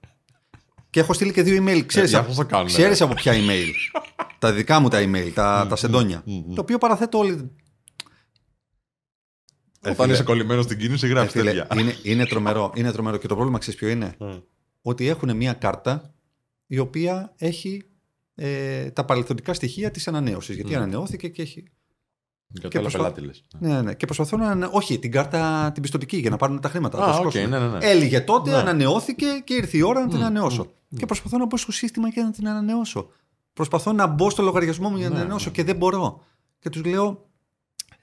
και 0.90 1.00
έχω 1.00 1.12
στείλει 1.12 1.32
και 1.32 1.42
δύο 1.42 1.64
email. 1.64 1.82
Ξέρεις, 1.86 2.10
για 2.10 2.18
αυτό 2.18 2.34
το 2.34 2.44
κάνουν, 2.44 2.66
ξέρεις 2.66 3.00
από 3.00 3.14
ποια 3.14 3.32
email. 3.32 3.70
τα 4.38 4.52
δικά 4.52 4.80
μου 4.80 4.88
τα 4.88 4.98
email, 5.02 5.30
τα, 5.34 5.66
τα 5.68 5.76
σεντόνια. 5.76 6.24
Το 6.54 6.60
οποίο 6.60 6.78
παραθέτω 6.78 7.18
όλοι. 7.18 7.50
Όταν 9.80 9.96
φίλε. 9.96 10.12
είσαι 10.12 10.22
κολλημένος 10.22 10.64
στην 10.64 10.78
κίνηση, 10.78 11.06
Ε, 11.06 11.08
γράφει 11.08 11.30
φίλε, 11.30 11.52
τέτοια. 11.52 11.80
είναι, 11.80 11.96
είναι, 12.02 12.26
τρομερό, 12.26 12.72
είναι 12.74 12.92
τρομερό. 12.92 13.16
Και 13.16 13.26
το 13.26 13.34
πρόβλημα 13.34 13.58
ξέρεις 13.58 13.80
ποιο 13.80 13.88
είναι; 13.88 14.16
Ότι 14.82 15.08
έχουν 15.08 15.36
μια 15.36 15.52
κάρτα 15.52 16.14
η 16.66 16.78
οποία 16.78 17.32
έχει 17.36 17.82
ε, 18.34 18.90
τα 18.90 19.04
παρελθοντικά 19.04 19.54
στοιχεία 19.54 19.90
της 19.90 20.08
ανανέωσης. 20.08 20.54
Γιατί 20.54 20.74
ανανεώθηκε 20.74 21.28
και 21.28 21.42
έχει. 21.42 21.64
Κατάλαβα 22.60 22.90
προσπα- 22.90 23.12
πελάτη 23.12 23.20
λες. 23.20 23.44
Ναι, 23.58 23.82
ναι. 23.82 23.94
Και 23.94 24.06
προσπαθούν 24.06 24.38
να. 24.40 24.50
ανε- 24.50 24.68
Όχι, 24.72 24.98
την 24.98 25.10
κάρτα 25.10 25.70
την 25.72 25.82
πιστωτική 25.82 26.16
για 26.16 26.30
να 26.30 26.36
πάρουν 26.36 26.60
τα 26.60 26.68
χρήματα. 26.68 26.98
να 26.98 27.04
Α, 27.04 27.06
τα 27.06 27.12
οκ, 27.18 27.30
σηκώσουν. 27.30 27.50
ναι, 27.50 27.58
ναι, 27.58 27.68
ναι. 27.68 27.78
Έλεγε 27.86 28.20
τότε, 28.20 28.50
Ναι. 28.50 28.56
ανανεώθηκε 28.56 29.26
και 29.44 29.54
ήρθε 29.54 29.76
η 29.76 29.80
ώρα 29.82 30.00
να 30.00 30.08
την 30.08 30.16
ανανεώσω. 30.16 30.66
Και 30.96 31.06
προσπαθώ 31.06 31.38
να 31.38 31.46
μπω 31.46 31.56
στο 31.56 31.72
σύστημα 31.72 32.10
και 32.10 32.20
να 32.22 32.30
την 32.30 32.48
ανανεώσω. 32.48 33.10
Προσπαθώ 33.52 33.92
να 33.92 34.06
μπω 34.06 34.30
στο 34.30 34.42
λογαριασμό 34.42 34.88
μου 34.90 34.96
για 34.96 35.04
να 35.04 35.08
Ναι, 35.08 35.14
την 35.14 35.20
ανανεώσω 35.24 35.50
και 35.50 35.64
δεν 35.64 35.76
μπορώ. 35.76 36.20
Και 36.58 36.68
τους 36.70 36.84
λέω, 36.84 37.26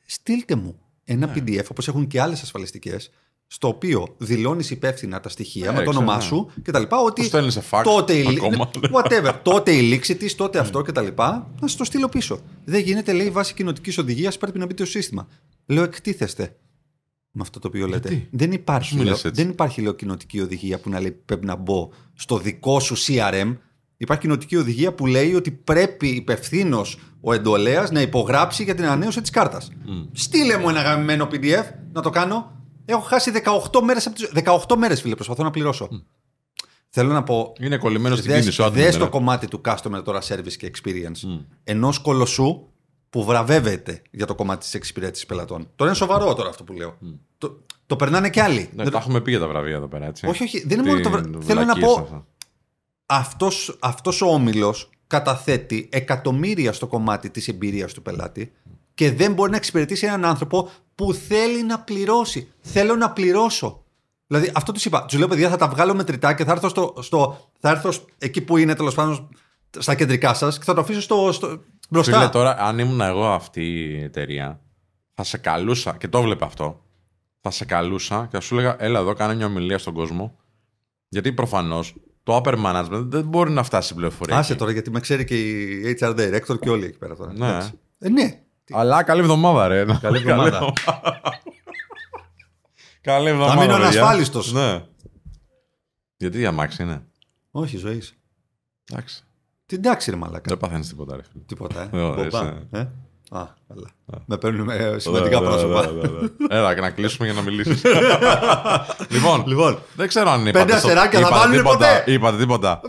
στείλτε 0.05 0.55
μου 0.55 0.79
ένα 1.03 1.25
Ναι. 1.27 1.33
PDF 1.35 1.65
όπως 1.71 1.87
έχουν 1.87 2.07
και 2.07 2.21
άλλες 2.21 2.41
ασφαλιστικές, 2.41 3.11
στο 3.53 3.67
οποίο 3.67 4.15
δηλώνεις 4.17 4.71
υπεύθυνα 4.71 5.19
τα 5.19 5.29
στοιχεία 5.29 5.71
Ναι, 5.71 5.77
με 5.77 5.83
το 5.83 5.89
ξέρω, 5.89 5.97
όνομά 6.05 6.15
ναι. 6.17 6.21
σου 6.23 6.51
κτλ. 6.63 6.83
Ότι 6.89 7.21
Του 7.21 7.27
στέλνεις 7.27 7.53
σε 7.53 7.63
fax 7.71 7.81
τότε 7.83 8.13
η, 8.13 8.23
λή- 8.23 8.37
ακόμα. 8.37 8.69
Ναι. 8.79 8.89
whatever, 8.93 9.33
τότε 9.41 9.71
η 9.71 9.81
λήξη 9.81 10.15
της, 10.15 10.35
τότε 10.35 10.59
αυτό 10.59 10.81
κτλ. 10.81 11.07
Να 11.17 11.47
σας 11.61 11.75
το 11.75 11.83
στείλω 11.83 12.09
πίσω. 12.09 12.39
Δεν 12.65 12.81
γίνεται, 12.81 13.13
λέει, 13.13 13.29
βάσει 13.29 13.53
κοινοτικής 13.53 13.97
οδηγίας 13.97 14.37
πρέπει 14.37 14.59
να 14.59 14.65
μπείτε 14.65 14.83
στο 14.85 14.91
σύστημα. 14.91 15.27
Λέω, 15.65 15.83
εκτίθεστε 15.83 16.55
με 17.31 17.41
αυτό 17.41 17.59
το 17.59 17.67
οποίο 17.67 17.87
λέτε. 17.87 18.07
Γιατί; 18.09 18.27
Δεν 18.31 18.51
υπάρχει, 18.51 18.89
Πώς 18.95 19.03
μιλάς 19.03 19.23
λέω, 19.23 19.31
έτσι; 19.31 19.43
δεν 19.43 19.51
υπάρχει 19.53 19.81
λέω, 19.81 19.93
κοινοτική 19.93 20.41
οδηγία 20.41 20.79
που 20.79 20.89
να 20.89 20.99
λέει 20.99 21.11
πρέπει 21.11 21.45
να 21.45 21.55
μπω 21.55 21.89
στο 22.13 22.37
δικό 22.37 22.79
σου 22.79 22.95
CRM. 22.97 23.57
Υπάρχει 23.97 24.21
κοινοτική 24.23 24.55
οδηγία 24.55 24.93
που 24.93 25.05
λέει 25.07 25.33
ότι 25.33 25.51
πρέπει 25.51 26.07
υπευθύνο 26.07 26.81
ο 27.21 27.33
εντολέας 27.33 27.91
να 27.91 28.01
υπογράψει 28.01 28.63
για 28.63 28.75
την 28.75 28.83
ανανέωση 28.83 29.21
της 29.21 29.29
κάρτας. 29.29 29.71
Στείλε 30.11 30.57
μου 30.57 30.69
ένα 30.69 30.81
γαμμένο 30.81 31.27
PDF 31.31 31.63
να 31.93 32.01
το 32.01 32.09
κάνω. 32.09 32.59
Έχω 32.85 33.01
χάσει 33.01 33.31
18 33.71 33.81
μέρες 33.83 34.07
από 34.07 34.15
τις... 34.15 34.31
18 34.67 34.75
μέρες, 34.77 35.01
φίλε, 35.01 35.15
προσπαθώ 35.15 35.43
να 35.43 35.51
πληρώσω. 35.51 35.89
Θέλω 36.89 37.13
να 37.13 37.23
πω. 37.23 37.53
Είναι 37.59 37.77
κολλημένος 37.77 38.17
στην 38.17 38.31
Δες, 38.31 38.39
κίνηση. 38.39 38.61
ο 38.61 38.69
δες 38.69 38.81
άτομος, 38.81 38.97
το 38.97 39.03
ναι. 39.03 39.09
κομμάτι 39.09 39.47
του 39.47 39.61
customer 39.65 40.01
τώρα 40.03 40.21
service 40.21 40.53
και 40.57 40.71
experience 40.75 41.39
ενός 41.63 41.99
κολοσσού 41.99 42.65
που 43.09 43.23
βραβεύεται 43.23 44.01
για 44.11 44.25
το 44.25 44.35
κομμάτι 44.35 44.59
της 44.63 44.73
εξυπηρέτησης 44.73 45.25
πελατών. 45.25 45.69
Τώρα 45.75 45.89
είναι 45.89 45.99
σοβαρό 45.99 46.33
τώρα 46.33 46.49
αυτό 46.49 46.63
που 46.63 46.73
λέω. 46.73 46.97
Το, 47.37 47.59
το 47.85 47.95
περνάνε 47.95 48.29
κι 48.29 48.39
άλλοι. 48.39 48.69
Ναι, 48.73 48.83
Δεν 48.83 48.91
τα 48.91 48.97
έχουμε 48.97 49.21
πει 49.21 49.29
για 49.31 49.39
τα 49.39 49.47
βραβεία 49.47 49.75
εδώ 49.75 49.87
πέρα, 49.87 50.05
έτσι. 50.05 50.27
Όχι, 50.27 50.43
όχι, 50.43 50.67
δεν 50.67 50.79
είναι 50.79 50.87
μόνο 50.87 51.01
το 51.01 51.09
βρα- 51.09 51.21
Την 51.21 51.41
θέλω 51.41 51.59
να 51.59 51.65
βλακίες 51.65 51.85
πω- 51.93 52.01
αυτά. 52.01 52.25
αυτός, 53.05 53.77
αυτός 53.79 54.21
ο 54.21 54.25
όμιλος 54.27 54.89
καταθέτει 55.07 55.89
εκατομμύρια 55.91 56.73
στο 56.73 56.87
κομμάτι 56.87 57.29
της 57.29 57.47
εμπειρίας 57.47 57.93
του 57.93 58.01
πελάτη 58.01 58.51
και 59.01 59.11
δεν 59.11 59.33
μπορεί 59.33 59.51
να 59.51 59.57
εξυπηρετήσει 59.57 60.05
έναν 60.05 60.25
άνθρωπο 60.25 60.69
που 60.95 61.13
θέλει 61.13 61.63
να 61.63 61.79
πληρώσει. 61.79 62.51
Θέλω 62.61 62.95
να 62.95 63.11
πληρώσω. 63.11 63.83
Δηλαδή 64.27 64.51
αυτό 64.53 64.71
τους 64.71 64.85
είπα. 64.85 65.05
Τους 65.05 65.17
λέω 65.17 65.27
παιδιά 65.27 65.49
θα 65.49 65.57
τα 65.57 65.67
βγάλω 65.67 65.93
μετρητά 65.95 66.33
και 66.33 66.43
θα 66.43 66.51
έρθω, 66.51 66.69
στο, 66.69 66.93
στο, 66.99 67.49
θα 67.59 67.69
έρθω 67.69 67.91
σ- 67.91 68.03
εκεί 68.17 68.41
που 68.41 68.57
είναι 68.57 68.75
τέλος 68.75 68.93
πάντων 68.95 69.29
στα 69.79 69.95
κεντρικά 69.95 70.33
σας 70.33 70.57
και 70.57 70.63
θα 70.63 70.73
το 70.73 70.81
αφήσω 70.81 71.01
στο, 71.01 71.31
στο, 71.31 71.61
μπροστά. 71.89 72.17
Φίλε, 72.17 72.29
τώρα, 72.29 72.55
αν 72.59 72.79
ήμουν 72.79 73.01
εγώ 73.01 73.25
αυτή 73.25 73.63
η 73.63 74.03
εταιρεία, 74.03 74.59
θα 75.13 75.23
σε 75.23 75.37
καλούσα, 75.37 75.95
και 75.97 76.07
το 76.07 76.21
βλέπω 76.21 76.45
αυτό, 76.45 76.85
θα 77.41 77.51
σε 77.51 77.65
καλούσα 77.65 78.21
και 78.31 78.35
θα 78.35 78.39
σου 78.39 78.57
έλεγα, 78.57 78.75
έλα 78.79 78.99
εδώ, 78.99 79.13
κάνε 79.13 79.35
μια 79.35 79.45
ομιλία 79.45 79.77
στον 79.77 79.93
κόσμο. 79.93 80.37
Γιατί 81.09 81.33
προφανώς 81.33 81.95
το 82.23 82.41
upper 82.43 82.65
management 82.65 83.03
δεν 83.07 83.23
μπορεί 83.23 83.51
να 83.51 83.63
φτάσει 83.63 83.83
στην 83.85 83.95
πληροφορία. 83.97 84.37
Άσε 84.37 84.51
εκεί. 84.51 84.59
τώρα 84.59 84.71
γιατί 84.71 84.91
με 84.91 84.99
ξέρει 84.99 85.25
και 85.25 85.39
η 85.59 85.97
HR 85.99 86.09
director 86.15 86.59
και 86.59 86.69
όλοι 86.69 86.85
εκεί 86.85 86.97
πέρα 86.97 87.15
τώρα. 87.15 87.33
Ναι. 87.33 87.47
Εντάξει. 87.47 87.71
Ε, 87.99 88.09
ναι. 88.09 88.41
Αλλά 88.73 89.03
καλή 89.03 89.21
εβδομάδα, 89.21 89.67
ρε. 89.67 89.85
Καλή 90.01 90.17
εβδομάδα. 90.17 90.73
καλή 93.01 93.27
εβδομάδα. 93.29 93.53
Θα 93.53 93.59
μείνω 93.61 93.73
παιδιά. 93.73 93.87
ανασφάλιστος. 93.87 94.51
Ναι. 94.53 94.83
Γιατί 96.17 96.39
η 96.39 96.45
αμάξι 96.45 96.83
είναι; 96.83 97.05
Όχι 97.51 97.77
ζωή. 97.77 98.01
Εντάξει. 98.91 99.23
Τι 99.65 99.75
εντάξει 99.75 100.11
ρε 100.11 100.17
μαλάκα. 100.17 100.43
Δεν 100.47 100.57
παθαίνεις 100.57 100.87
τίποτα, 100.87 101.15
ρε. 101.15 101.21
φίλε. 101.31 101.43
Τίποτα, 101.43 101.81
ε. 101.81 101.87
Δεν 101.91 102.13
Μπομπά. 102.13 102.25
είσαι. 102.27 102.67
ε. 102.71 102.79
Α, 103.33 103.47
καλά. 103.67 103.89
Με 104.25 104.37
παίρνουν 104.37 104.69
ε, 104.69 104.99
σημαντικά 104.99 105.39
Ναι, 105.39 105.45
ναι, 105.47 105.51
πρόσωπα. 105.51 105.85
ναι, 105.85 105.91
ναι, 106.01 106.07
ναι. 106.07 106.27
Έλα, 106.49 106.73
και 106.73 106.81
να 106.81 106.89
κλείσουμε 106.89 107.25
για 107.27 107.35
να 107.35 107.41
μιλήσεις. 107.41 107.81
λοιπόν, 109.15 109.43
Λοιπόν, 109.47 109.79
δεν 109.95 110.07
ξέρω 110.07 110.29
αν 110.29 110.47
είπατε. 110.47 110.65
Πέντε 110.65 110.77
στο- 110.77 110.87
αστεράκια 110.87 111.19
θα 111.19 111.27
είπατε 111.27 111.39
βάλουνε 111.39 111.57
τίποτα. 111.57 111.77
ποτέ; 111.77 112.11
Είπατε 112.11 112.37
τίποτα. 112.37 112.81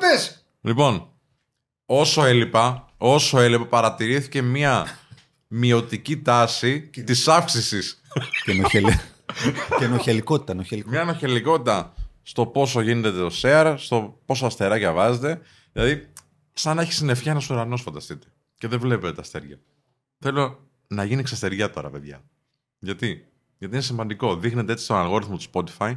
πες. 0.00 0.46
Λοιπόν, 0.60 1.08
όσο 1.86 2.24
έλειπα, 2.24 2.88
όσο 2.96 3.40
έλειπα, 3.40 3.66
παρατηρήθηκε 3.66 4.42
μια 4.42 4.86
μειωτική 5.48 6.16
τάση 6.16 6.80
της 6.80 7.28
αύξησης. 7.28 8.00
Και, 8.44 8.52
νοχελ... 8.52 8.84
και 9.78 9.86
νοχελικότητα, 9.86 10.54
νοχελικότητα. 10.54 11.02
μια 11.02 11.10
ανοχελικότητα 11.10 11.94
στο 12.22 12.46
πόσο 12.46 12.80
γίνεται 12.80 13.10
το 13.10 13.30
share, 13.42 13.74
στο 13.78 14.20
πόσα 14.24 14.46
αστεράκια 14.46 14.92
βάζετε. 14.92 15.40
Δηλαδή, 15.72 16.08
σαν 16.52 16.76
να 16.76 16.82
έχει 16.82 16.92
συννεφιά 16.92 17.32
ένας 17.32 17.50
ουρανός, 17.50 17.82
φανταστείτε. 17.82 18.26
Και 18.58 18.68
δεν 18.68 18.80
βλέπετε 18.80 19.12
τα 19.12 19.20
αστέρια. 19.20 19.58
Θέλω 20.18 20.68
να 20.86 21.04
γίνει 21.04 21.22
ξαστεριά 21.22 21.70
τώρα, 21.70 21.90
παιδιά. 21.90 22.22
Γιατί; 22.78 23.26
Γιατί 23.58 23.74
είναι 23.74 23.84
σημαντικό. 23.84 24.36
Δείχνετε 24.36 24.72
έτσι 24.72 24.84
στον 24.84 24.96
αλγόριθμο 24.96 25.36
του 25.36 25.44
Spotify 25.52 25.96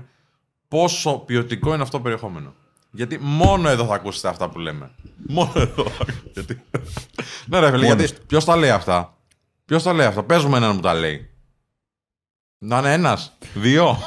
πόσο 0.67 1.17
ποιοτικό 1.17 1.73
είναι 1.73 1.83
αυτό 1.83 1.97
το 1.97 2.03
περιεχόμενο. 2.03 2.53
Γιατί 2.91 3.17
μόνο 3.21 3.69
εδώ 3.69 3.85
θα 3.85 3.93
ακούσετε 3.93 4.27
αυτά 4.27 4.49
που 4.49 4.59
λέμε. 4.59 4.91
Μόνο 5.27 5.51
εδώ. 5.55 5.85
γιατί... 6.33 6.61
ναι, 7.47 7.59
ρε 7.59 7.71
φίλε, 7.71 7.85
Μόνος 7.85 7.99
γιατί 7.99 8.21
ποιος 8.27 8.45
τα 8.45 8.55
λέει 8.55 8.69
αυτά; 8.69 9.17
Ποιος 9.69 9.83
τα 9.83 9.93
λέει 9.93 10.05
αυτά. 10.05 10.23
Παίζουμε 10.23 10.57
έναν 10.57 10.75
που 10.75 10.81
τα 10.81 10.93
λέει. 10.93 11.29
Να 12.57 12.77
είναι 12.77 12.93
ένας, 12.93 13.37
δύο. 13.53 13.97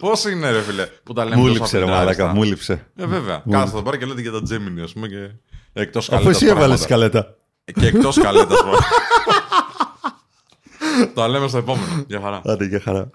Πώς 0.00 0.24
είναι, 0.24 0.50
ρε 0.50 0.60
φίλε, 0.60 0.86
που 0.86 1.12
τα 1.12 1.24
λέμε 1.24 1.36
Μου 1.36 1.46
τόσο 1.46 1.58
λείψε 1.58 1.78
ρε 1.78 1.84
απεινάριστα. 1.84 2.22
μαλάκα, 2.22 2.38
μου 2.38 2.44
λείψε. 2.44 2.86
Ε, 2.96 3.06
βέβαια. 3.06 3.42
Κάθεστε 3.50 3.76
εδώ 3.76 3.84
πέρα 3.84 3.96
και 3.96 4.06
λέτε 4.06 4.20
για 4.20 4.32
τα 4.32 4.40
Gemini, 4.50 4.80
ας 4.82 4.92
πούμε. 4.92 5.08
Και 5.08 5.30
εκτός 5.72 6.10
Αφού 6.10 6.28
εσύ 6.28 6.46
έβαλες 6.46 6.80
σκαλέτα. 6.80 7.36
Και 7.64 7.86
εκτός 7.86 8.18
καλέτας. 8.18 8.58
Το 11.14 11.26
λέμε 11.26 11.48
στο 11.48 11.58
επόμενο. 11.58 12.04
Γεια 12.06 12.20
χαρά. 12.20 12.40
Άντε, 12.44 12.64
για 12.64 12.80
χαρά. 12.80 13.10